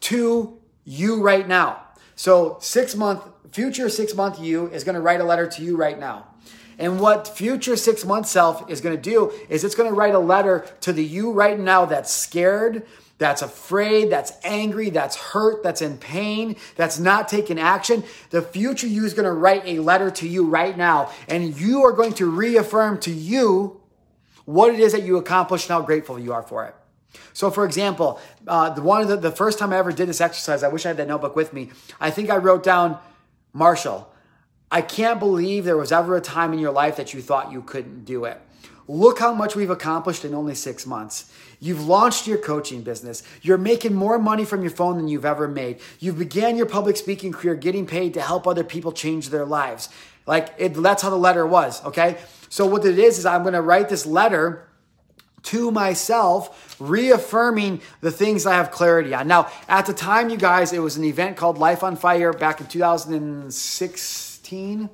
to 0.00 0.56
you 0.84 1.20
right 1.20 1.46
now. 1.46 1.82
So 2.16 2.56
six 2.60 2.94
month 2.94 3.22
future 3.52 3.88
six 3.88 4.14
month 4.14 4.40
you 4.40 4.68
is 4.68 4.84
going 4.84 4.94
to 4.94 5.00
write 5.00 5.20
a 5.20 5.24
letter 5.24 5.46
to 5.46 5.62
you 5.62 5.76
right 5.76 5.98
now. 5.98 6.26
And 6.78 6.98
what 6.98 7.28
future 7.28 7.76
six 7.76 8.04
month 8.04 8.26
self 8.26 8.70
is 8.70 8.80
going 8.80 8.96
to 8.96 9.02
do 9.02 9.32
is 9.48 9.64
it's 9.64 9.74
going 9.74 9.88
to 9.88 9.94
write 9.94 10.14
a 10.14 10.18
letter 10.18 10.66
to 10.80 10.92
the 10.92 11.04
you 11.04 11.30
right 11.30 11.58
now 11.58 11.84
that's 11.84 12.10
scared, 12.10 12.86
that's 13.18 13.42
afraid, 13.42 14.08
that's 14.10 14.32
angry, 14.44 14.88
that's 14.88 15.14
hurt, 15.14 15.62
that's 15.62 15.82
in 15.82 15.98
pain, 15.98 16.56
that's 16.76 16.98
not 16.98 17.28
taking 17.28 17.58
action. 17.58 18.02
The 18.30 18.40
future 18.40 18.86
you 18.86 19.04
is 19.04 19.12
going 19.12 19.26
to 19.26 19.32
write 19.32 19.62
a 19.66 19.80
letter 19.80 20.10
to 20.12 20.26
you 20.26 20.46
right 20.46 20.74
now, 20.76 21.10
and 21.28 21.54
you 21.60 21.84
are 21.84 21.92
going 21.92 22.14
to 22.14 22.30
reaffirm 22.30 22.98
to 23.00 23.10
you 23.10 23.78
what 24.46 24.72
it 24.72 24.80
is 24.80 24.92
that 24.92 25.02
you 25.02 25.18
accomplished 25.18 25.68
and 25.68 25.78
how 25.78 25.82
grateful 25.82 26.18
you 26.18 26.32
are 26.32 26.42
for 26.42 26.64
it. 26.64 26.74
So, 27.34 27.50
for 27.50 27.66
example, 27.66 28.18
uh, 28.46 28.70
the 28.70 28.82
one 28.82 29.06
the, 29.06 29.16
the 29.16 29.32
first 29.32 29.58
time 29.58 29.72
I 29.72 29.76
ever 29.76 29.92
did 29.92 30.08
this 30.08 30.20
exercise, 30.20 30.62
I 30.62 30.68
wish 30.68 30.86
I 30.86 30.88
had 30.88 30.96
that 30.96 31.08
notebook 31.08 31.36
with 31.36 31.52
me. 31.52 31.70
I 32.00 32.10
think 32.10 32.30
I 32.30 32.36
wrote 32.36 32.62
down 32.62 32.98
Marshal, 33.52 34.12
I 34.70 34.82
can't 34.82 35.18
believe 35.18 35.64
there 35.64 35.76
was 35.76 35.92
ever 35.92 36.16
a 36.16 36.20
time 36.20 36.52
in 36.52 36.58
your 36.58 36.70
life 36.70 36.96
that 36.96 37.12
you 37.12 37.20
thought 37.20 37.52
you 37.52 37.62
couldn't 37.62 38.04
do 38.04 38.24
it. 38.24 38.40
look 38.86 39.20
how 39.20 39.32
much 39.32 39.54
we've 39.54 39.70
accomplished 39.70 40.24
in 40.24 40.34
only 40.34 40.54
six 40.54 40.84
months. 40.84 41.32
You've 41.60 41.86
launched 41.86 42.26
your 42.26 42.38
coaching 42.38 42.82
business. 42.82 43.22
You're 43.42 43.58
making 43.58 43.94
more 43.94 44.18
money 44.18 44.44
from 44.44 44.62
your 44.62 44.72
phone 44.72 44.96
than 44.96 45.06
you've 45.06 45.24
ever 45.24 45.46
made. 45.46 45.78
You've 46.00 46.18
began 46.18 46.56
your 46.56 46.66
public 46.66 46.96
speaking 46.96 47.32
career 47.32 47.54
getting 47.54 47.86
paid 47.86 48.14
to 48.14 48.20
help 48.20 48.46
other 48.46 48.64
people 48.64 48.90
change 48.90 49.28
their 49.28 49.44
lives. 49.44 49.90
Like 50.26 50.54
it, 50.58 50.74
that's 50.74 51.02
how 51.02 51.10
the 51.10 51.16
letter 51.16 51.46
was, 51.46 51.84
okay? 51.84 52.16
So 52.48 52.66
what 52.66 52.84
it 52.84 52.98
is 52.98 53.18
is 53.18 53.26
I'm 53.26 53.42
going 53.42 53.54
to 53.54 53.62
write 53.62 53.88
this 53.88 54.06
letter 54.06 54.66
to 55.44 55.70
myself, 55.70 56.76
reaffirming 56.78 57.80
the 58.00 58.10
things 58.10 58.46
I 58.46 58.54
have 58.54 58.70
clarity 58.70 59.14
on. 59.14 59.28
Now, 59.28 59.50
at 59.68 59.86
the 59.86 59.94
time, 59.94 60.30
you 60.30 60.36
guys, 60.36 60.72
it 60.72 60.80
was 60.80 60.96
an 60.96 61.04
event 61.04 61.36
called 61.36 61.58
Life 61.58 61.82
on 61.82 61.96
Fire 61.96 62.32
back 62.32 62.60
in 62.60 62.66
2016 62.66 64.90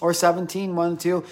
or 0.00 0.14
17, 0.14 0.76
one, 0.76 0.96
two. 0.96 1.24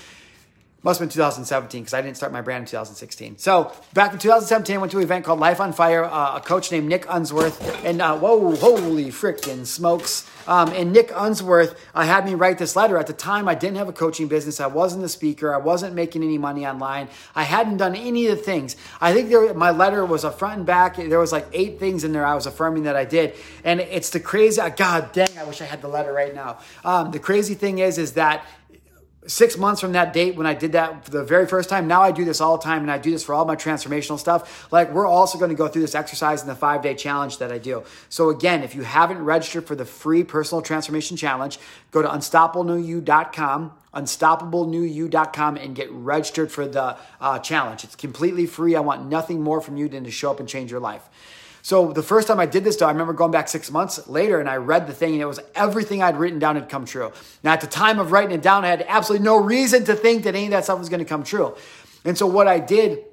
Must 0.82 0.98
have 0.98 1.08
been 1.08 1.12
2017 1.12 1.82
because 1.82 1.92
I 1.92 2.00
didn't 2.00 2.16
start 2.16 2.32
my 2.32 2.40
brand 2.40 2.62
in 2.62 2.66
2016. 2.66 3.36
So 3.36 3.70
back 3.92 4.14
in 4.14 4.18
2017, 4.18 4.76
I 4.76 4.78
went 4.78 4.90
to 4.92 4.96
an 4.96 5.04
event 5.04 5.26
called 5.26 5.38
Life 5.38 5.60
on 5.60 5.74
Fire. 5.74 6.04
Uh, 6.04 6.38
a 6.38 6.40
coach 6.40 6.72
named 6.72 6.88
Nick 6.88 7.04
Unsworth, 7.06 7.84
and 7.84 8.00
uh, 8.00 8.16
whoa, 8.16 8.56
holy 8.56 9.08
frickin' 9.08 9.66
smokes! 9.66 10.26
Um, 10.46 10.72
and 10.72 10.90
Nick 10.90 11.12
Unsworth 11.14 11.78
uh, 11.94 12.04
had 12.04 12.24
me 12.24 12.34
write 12.34 12.56
this 12.56 12.76
letter. 12.76 12.96
At 12.96 13.08
the 13.08 13.12
time, 13.12 13.46
I 13.46 13.54
didn't 13.54 13.76
have 13.76 13.90
a 13.90 13.92
coaching 13.92 14.26
business. 14.26 14.58
I 14.58 14.68
wasn't 14.68 15.04
a 15.04 15.08
speaker. 15.10 15.54
I 15.54 15.58
wasn't 15.58 15.94
making 15.94 16.22
any 16.22 16.38
money 16.38 16.66
online. 16.66 17.08
I 17.34 17.42
hadn't 17.42 17.76
done 17.76 17.94
any 17.94 18.28
of 18.28 18.38
the 18.38 18.42
things. 18.42 18.74
I 19.02 19.12
think 19.12 19.28
there, 19.28 19.52
my 19.52 19.72
letter 19.72 20.06
was 20.06 20.24
a 20.24 20.30
front 20.30 20.56
and 20.56 20.66
back. 20.66 20.96
There 20.96 21.18
was 21.18 21.30
like 21.30 21.46
eight 21.52 21.78
things 21.78 22.04
in 22.04 22.12
there. 22.12 22.24
I 22.24 22.34
was 22.34 22.46
affirming 22.46 22.84
that 22.84 22.96
I 22.96 23.04
did, 23.04 23.34
and 23.64 23.80
it's 23.80 24.08
the 24.08 24.20
crazy. 24.20 24.62
God 24.76 25.12
dang! 25.12 25.36
I 25.36 25.44
wish 25.44 25.60
I 25.60 25.66
had 25.66 25.82
the 25.82 25.88
letter 25.88 26.14
right 26.14 26.34
now. 26.34 26.60
Um, 26.86 27.10
the 27.10 27.18
crazy 27.18 27.52
thing 27.52 27.80
is, 27.80 27.98
is 27.98 28.14
that 28.14 28.46
six 29.26 29.58
months 29.58 29.80
from 29.80 29.92
that 29.92 30.12
date 30.12 30.34
when 30.34 30.46
I 30.46 30.54
did 30.54 30.72
that 30.72 31.04
for 31.04 31.10
the 31.10 31.22
very 31.22 31.46
first 31.46 31.68
time. 31.68 31.86
Now 31.86 32.00
I 32.02 32.10
do 32.10 32.24
this 32.24 32.40
all 32.40 32.56
the 32.56 32.64
time 32.64 32.82
and 32.82 32.90
I 32.90 32.98
do 32.98 33.10
this 33.10 33.22
for 33.22 33.34
all 33.34 33.44
my 33.44 33.56
transformational 33.56 34.18
stuff. 34.18 34.72
Like 34.72 34.92
we're 34.92 35.06
also 35.06 35.38
going 35.38 35.50
to 35.50 35.56
go 35.56 35.68
through 35.68 35.82
this 35.82 35.94
exercise 35.94 36.40
in 36.40 36.48
the 36.48 36.54
five 36.54 36.82
day 36.82 36.94
challenge 36.94 37.38
that 37.38 37.52
I 37.52 37.58
do. 37.58 37.84
So 38.08 38.30
again, 38.30 38.62
if 38.62 38.74
you 38.74 38.82
haven't 38.82 39.22
registered 39.22 39.66
for 39.66 39.74
the 39.74 39.84
free 39.84 40.24
personal 40.24 40.62
transformation 40.62 41.16
challenge, 41.16 41.58
go 41.90 42.02
to 42.02 42.08
unstoppablenewYou.com 42.08 43.72
unstoppablenewYou.com 43.92 45.56
and 45.56 45.74
get 45.74 45.90
registered 45.90 46.52
for 46.52 46.66
the 46.66 46.96
uh, 47.20 47.38
challenge. 47.40 47.82
It's 47.82 47.96
completely 47.96 48.46
free. 48.46 48.76
I 48.76 48.80
want 48.80 49.06
nothing 49.06 49.42
more 49.42 49.60
from 49.60 49.76
you 49.76 49.88
than 49.88 50.04
to 50.04 50.12
show 50.12 50.30
up 50.30 50.38
and 50.38 50.48
change 50.48 50.70
your 50.70 50.78
life. 50.78 51.08
So 51.62 51.92
the 51.92 52.02
first 52.02 52.28
time 52.28 52.40
I 52.40 52.46
did 52.46 52.64
this, 52.64 52.76
though, 52.76 52.86
I 52.86 52.90
remember 52.90 53.12
going 53.12 53.30
back 53.30 53.48
six 53.48 53.70
months 53.70 54.08
later 54.08 54.40
and 54.40 54.48
I 54.48 54.56
read 54.56 54.86
the 54.86 54.92
thing 54.92 55.12
and 55.12 55.22
it 55.22 55.26
was 55.26 55.40
everything 55.54 56.02
I'd 56.02 56.16
written 56.16 56.38
down 56.38 56.56
had 56.56 56.68
come 56.68 56.84
true. 56.84 57.12
Now, 57.42 57.52
at 57.52 57.60
the 57.60 57.66
time 57.66 57.98
of 57.98 58.12
writing 58.12 58.32
it 58.32 58.42
down, 58.42 58.64
I 58.64 58.68
had 58.68 58.84
absolutely 58.88 59.24
no 59.24 59.36
reason 59.36 59.84
to 59.84 59.94
think 59.94 60.24
that 60.24 60.34
any 60.34 60.46
of 60.46 60.50
that 60.52 60.64
stuff 60.64 60.78
was 60.78 60.88
going 60.88 61.00
to 61.00 61.04
come 61.04 61.22
true. 61.22 61.56
And 62.04 62.16
so 62.16 62.26
what 62.26 62.48
I 62.48 62.58
did 62.60 63.04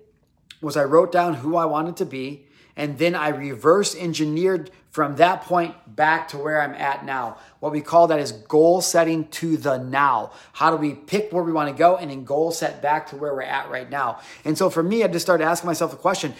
was 0.62 0.77
I 0.77 0.86
wrote 0.86 1.12
down 1.12 1.36
who 1.36 1.55
I 1.55 1.65
wanted 1.65 1.97
to 1.97 2.05
be 2.05 2.47
and 2.77 2.97
then 2.99 3.15
I 3.15 3.29
reverse 3.29 3.95
engineered 3.95 4.69
from 4.91 5.15
that 5.17 5.41
point 5.41 5.73
back 5.95 6.29
to 6.29 6.38
where 6.38 6.62
I'm 6.62 6.73
at 6.75 7.03
now. 7.03 7.38
What 7.60 7.71
we 7.71 7.81
call 7.81 8.07
that 8.07 8.19
is 8.19 8.31
goal 8.31 8.81
setting 8.81 9.27
to 9.29 9.57
the 9.57 9.77
now. 9.77 10.31
How 10.53 10.69
do 10.69 10.77
we 10.77 10.93
pick 10.93 11.33
where 11.33 11.43
we 11.43 11.51
want 11.51 11.69
to 11.69 11.77
go 11.77 11.97
and 11.97 12.12
then 12.12 12.23
goal 12.23 12.51
set 12.51 12.81
back 12.81 13.07
to 13.07 13.15
where 13.15 13.33
we're 13.33 13.41
at 13.41 13.69
right 13.69 13.89
now? 13.89 14.19
And 14.45 14.57
so 14.57 14.69
for 14.69 14.83
me, 14.83 15.03
I 15.03 15.07
just 15.07 15.25
started 15.25 15.43
asking 15.43 15.67
myself 15.67 15.91
the 15.91 15.97
question, 15.97 16.36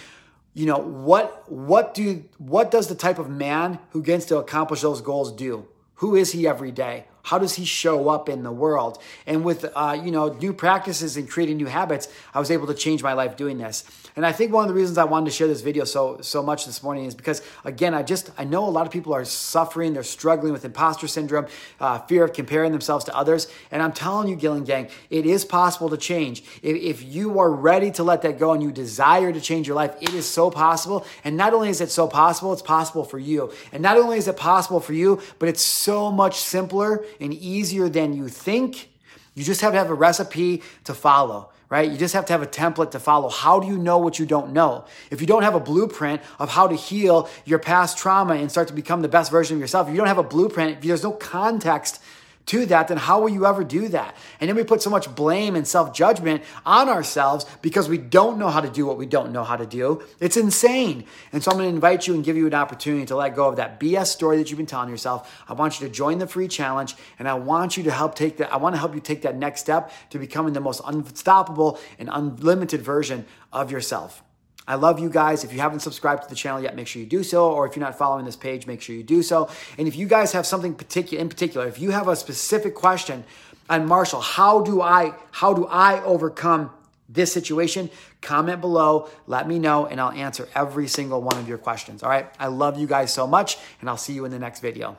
you 0.58 0.66
know 0.66 0.80
what 0.80 1.50
what 1.52 1.94
do 1.94 2.24
what 2.40 2.72
does 2.72 2.88
the 2.88 2.96
type 2.96 3.20
of 3.20 3.30
man 3.30 3.78
who 3.92 4.02
gets 4.02 4.26
to 4.26 4.38
accomplish 4.38 4.82
those 4.82 5.02
goals 5.02 5.32
do? 5.32 5.68
Who 5.96 6.16
is 6.16 6.32
he 6.32 6.48
every 6.48 6.72
day 6.72 7.06
how 7.28 7.38
does 7.38 7.56
he 7.56 7.66
show 7.66 8.10
up 8.10 8.30
in 8.30 8.44
the 8.44 8.52
world 8.52 9.02
and 9.26 9.44
with 9.44 9.66
uh, 9.76 10.00
you 10.04 10.12
know 10.12 10.28
new 10.46 10.54
practices 10.54 11.18
and 11.18 11.30
creating 11.30 11.58
new 11.58 11.66
habits 11.66 12.08
i 12.34 12.40
was 12.40 12.50
able 12.50 12.68
to 12.68 12.74
change 12.74 13.04
my 13.04 13.14
life 13.14 13.36
doing 13.36 13.58
this 13.58 13.84
and 14.18 14.26
I 14.26 14.32
think 14.32 14.52
one 14.52 14.64
of 14.64 14.68
the 14.68 14.74
reasons 14.74 14.98
I 14.98 15.04
wanted 15.04 15.26
to 15.26 15.32
share 15.32 15.48
this 15.48 15.62
video 15.62 15.84
so 15.84 16.18
so 16.22 16.42
much 16.42 16.66
this 16.66 16.82
morning 16.82 17.06
is 17.06 17.14
because 17.14 17.44
again, 17.64 17.94
I 17.94 18.02
just 18.02 18.32
I 18.36 18.46
know 18.46 18.68
a 18.68 18.72
lot 18.72 18.88
of 18.88 18.92
people 18.92 19.14
are 19.14 19.24
suffering, 19.24 19.94
they're 19.94 20.02
struggling 20.02 20.52
with 20.52 20.66
imposter 20.66 21.08
syndrome, 21.08 21.46
uh, 21.80 22.00
fear 22.00 22.24
of 22.24 22.34
comparing 22.34 22.72
themselves 22.72 23.06
to 23.06 23.16
others, 23.16 23.48
and 23.70 23.84
I'm 23.84 23.94
telling 23.94 24.28
you, 24.28 24.36
Gillen 24.36 24.64
Gang, 24.64 24.90
it 25.12 25.28
is 25.28 25.46
possible 25.46 25.88
to 25.90 25.98
change. 25.98 26.44
If, 26.64 26.76
if 26.76 27.04
you 27.04 27.38
are 27.38 27.52
ready 27.52 27.92
to 27.92 28.04
let 28.04 28.24
that 28.24 28.40
go 28.40 28.54
and 28.54 28.64
you 28.64 28.72
desire 28.72 29.32
to 29.32 29.40
change 29.40 29.68
your 29.68 29.76
life, 29.76 29.96
it 30.02 30.16
is 30.16 30.28
so 30.28 30.50
possible. 30.50 31.06
And 31.24 31.38
not 31.38 31.54
only 31.54 31.70
is 31.70 31.80
it 31.80 31.92
so 31.92 32.08
possible, 32.08 32.54
it's 32.54 32.64
possible 32.64 33.04
for 33.04 33.20
you. 33.20 33.54
And 33.72 33.84
not 33.84 33.98
only 33.98 34.18
is 34.18 34.28
it 34.28 34.36
possible 34.36 34.80
for 34.80 34.94
you, 34.94 35.22
but 35.38 35.48
it's 35.48 35.62
so 35.62 36.12
much 36.12 36.40
simpler 36.40 37.06
and 37.20 37.34
easier 37.34 37.90
than 37.90 38.14
you 38.14 38.28
think. 38.28 38.90
You 39.36 39.44
just 39.44 39.62
have 39.62 39.74
to 39.74 39.78
have 39.78 39.90
a 39.90 39.94
recipe 39.94 40.64
to 40.86 40.94
follow 40.94 41.50
right? 41.70 41.92
You 41.92 41.98
just 41.98 42.14
have 42.14 42.26
to 42.28 42.34
have 42.34 42.42
a 42.42 42.48
template 42.48 42.92
to 42.92 43.00
follow. 43.00 43.30
How 43.30 43.60
do 43.60 43.68
you 43.68 43.78
know 43.78 43.98
what 43.98 44.20
you 44.20 44.26
don't 44.26 44.54
know? 44.54 44.86
If 45.12 45.20
you 45.20 45.28
don't 45.28 45.44
have 45.44 45.56
a 45.56 45.60
blueprint 45.60 46.22
of 46.40 46.50
how 46.50 46.68
to 46.68 46.76
heal 46.76 47.30
your 47.46 47.60
past 47.60 47.98
trauma 47.98 48.36
and 48.36 48.50
start 48.50 48.70
to 48.70 48.74
become 48.74 49.02
the 49.02 49.10
best 49.10 49.32
version 49.32 49.58
of 49.58 49.62
yourself, 49.62 49.88
if 49.88 49.92
you 49.92 49.98
don't 49.98 50.08
have 50.08 50.18
a 50.18 50.24
blueprint, 50.24 50.78
if 50.78 50.82
there's 50.82 51.04
no 51.04 51.12
context 51.12 52.02
to 52.48 52.66
that, 52.68 52.88
then 52.88 52.98
how 52.98 53.22
will 53.22 53.30
you 53.30 53.46
ever 53.46 53.64
do 53.64 53.88
that? 53.90 54.16
And 54.40 54.50
then 54.50 54.56
we 54.56 54.64
put 54.64 54.82
so 54.82 54.90
much 54.90 55.14
blame 55.14 55.56
and 55.56 55.68
self 55.68 55.94
judgment 55.94 56.44
on 56.66 56.90
ourselves 56.90 57.46
because 57.62 57.88
we 57.88 57.98
don't 57.98 58.40
know 58.40 58.50
how 58.50 58.62
to 58.62 58.70
do 58.70 58.86
what 58.86 58.98
we 58.98 59.06
don't 59.06 59.32
know 59.32 59.44
how 59.44 59.56
to 59.56 59.66
do. 59.66 60.02
It's 60.20 60.38
insane. 60.38 61.06
And 61.32 61.44
so 61.44 61.52
I'm 61.52 61.58
going 61.58 61.70
to 61.70 61.76
invite 61.76 62.08
you 62.08 62.16
and 62.16 62.24
give 62.24 62.38
you 62.38 62.48
an 62.48 62.54
opportunity 62.54 63.06
to 63.06 63.16
let 63.16 63.36
go 63.36 63.48
of 63.50 63.58
that 63.58 63.80
BS 63.80 64.08
story 64.08 64.38
that 64.38 64.50
you've 64.50 64.58
been 64.58 64.66
telling 64.66 64.90
yourself. 64.90 65.44
I 65.48 65.54
want 65.54 65.80
you 65.80 65.88
to 65.88 65.94
join 65.94 66.18
the 66.20 66.28
free 66.28 66.48
challenge 66.48 66.96
and 67.20 67.28
I 67.28 67.36
want 67.36 67.78
you 67.78 67.84
to 67.84 67.92
help 67.92 68.16
take 68.16 68.38
that. 68.38 68.52
I 68.52 68.58
want 68.58 68.76
to 68.76 68.80
help 68.80 68.96
you 68.96 69.02
take 69.02 69.22
that 69.22 69.36
next 69.36 69.62
step 69.62 69.92
to 70.10 70.20
becoming 70.20 70.54
the 70.54 70.62
most 70.62 70.82
unstoppable 70.86 71.80
and 72.00 72.10
unlimited 72.12 72.82
version 72.82 73.26
of 73.52 73.72
yourself. 73.72 74.24
I 74.68 74.76
love 74.76 75.00
you 75.00 75.10
guys. 75.10 75.44
If 75.44 75.54
you 75.54 75.60
haven't 75.60 75.80
subscribed 75.80 76.24
to 76.24 76.30
the 76.30 76.36
channel 76.36 76.62
yet, 76.62 76.76
make 76.76 76.88
sure 76.88 77.02
you 77.02 77.08
do 77.08 77.24
so. 77.24 77.50
Or 77.52 77.66
if 77.66 77.76
you're 77.76 77.86
not 77.86 77.98
following 77.98 78.26
this 78.26 78.36
page, 78.36 78.68
make 78.68 78.82
sure 78.82 78.96
you 78.96 79.04
do 79.04 79.24
so. 79.24 79.50
And 79.78 79.88
if 79.88 79.96
you 79.96 80.08
guys 80.08 80.34
have 80.34 80.46
something 80.46 80.76
particular 80.76 81.22
in 81.22 81.30
particular, 81.30 81.68
if 81.68 81.80
you 81.80 81.92
have 81.92 82.08
a 82.08 82.16
specific 82.16 82.76
question 82.76 83.24
on 83.70 83.86
Marshal, 83.86 84.22
how 84.22 84.62
do 84.62 84.82
I 84.82 85.14
how 85.32 85.54
do 85.54 85.66
I 85.68 86.04
overcome 86.04 86.72
this 87.10 87.32
situation? 87.32 87.90
Comment 88.22 88.60
below, 88.62 89.10
let 89.26 89.48
me 89.48 89.60
know, 89.60 89.86
and 89.86 90.00
I'll 90.02 90.12
answer 90.12 90.48
every 90.54 90.88
single 90.88 91.22
one 91.22 91.38
of 91.38 91.48
your 91.48 91.58
questions. 91.58 92.04
All 92.04 92.10
right. 92.10 92.28
I 92.40 92.48
love 92.48 92.78
you 92.78 92.88
guys 92.88 93.14
so 93.14 93.28
much, 93.28 93.58
and 93.80 93.90
I'll 93.90 93.98
see 93.98 94.14
you 94.14 94.26
in 94.26 94.32
the 94.32 94.40
next 94.40 94.60
video. 94.60 94.96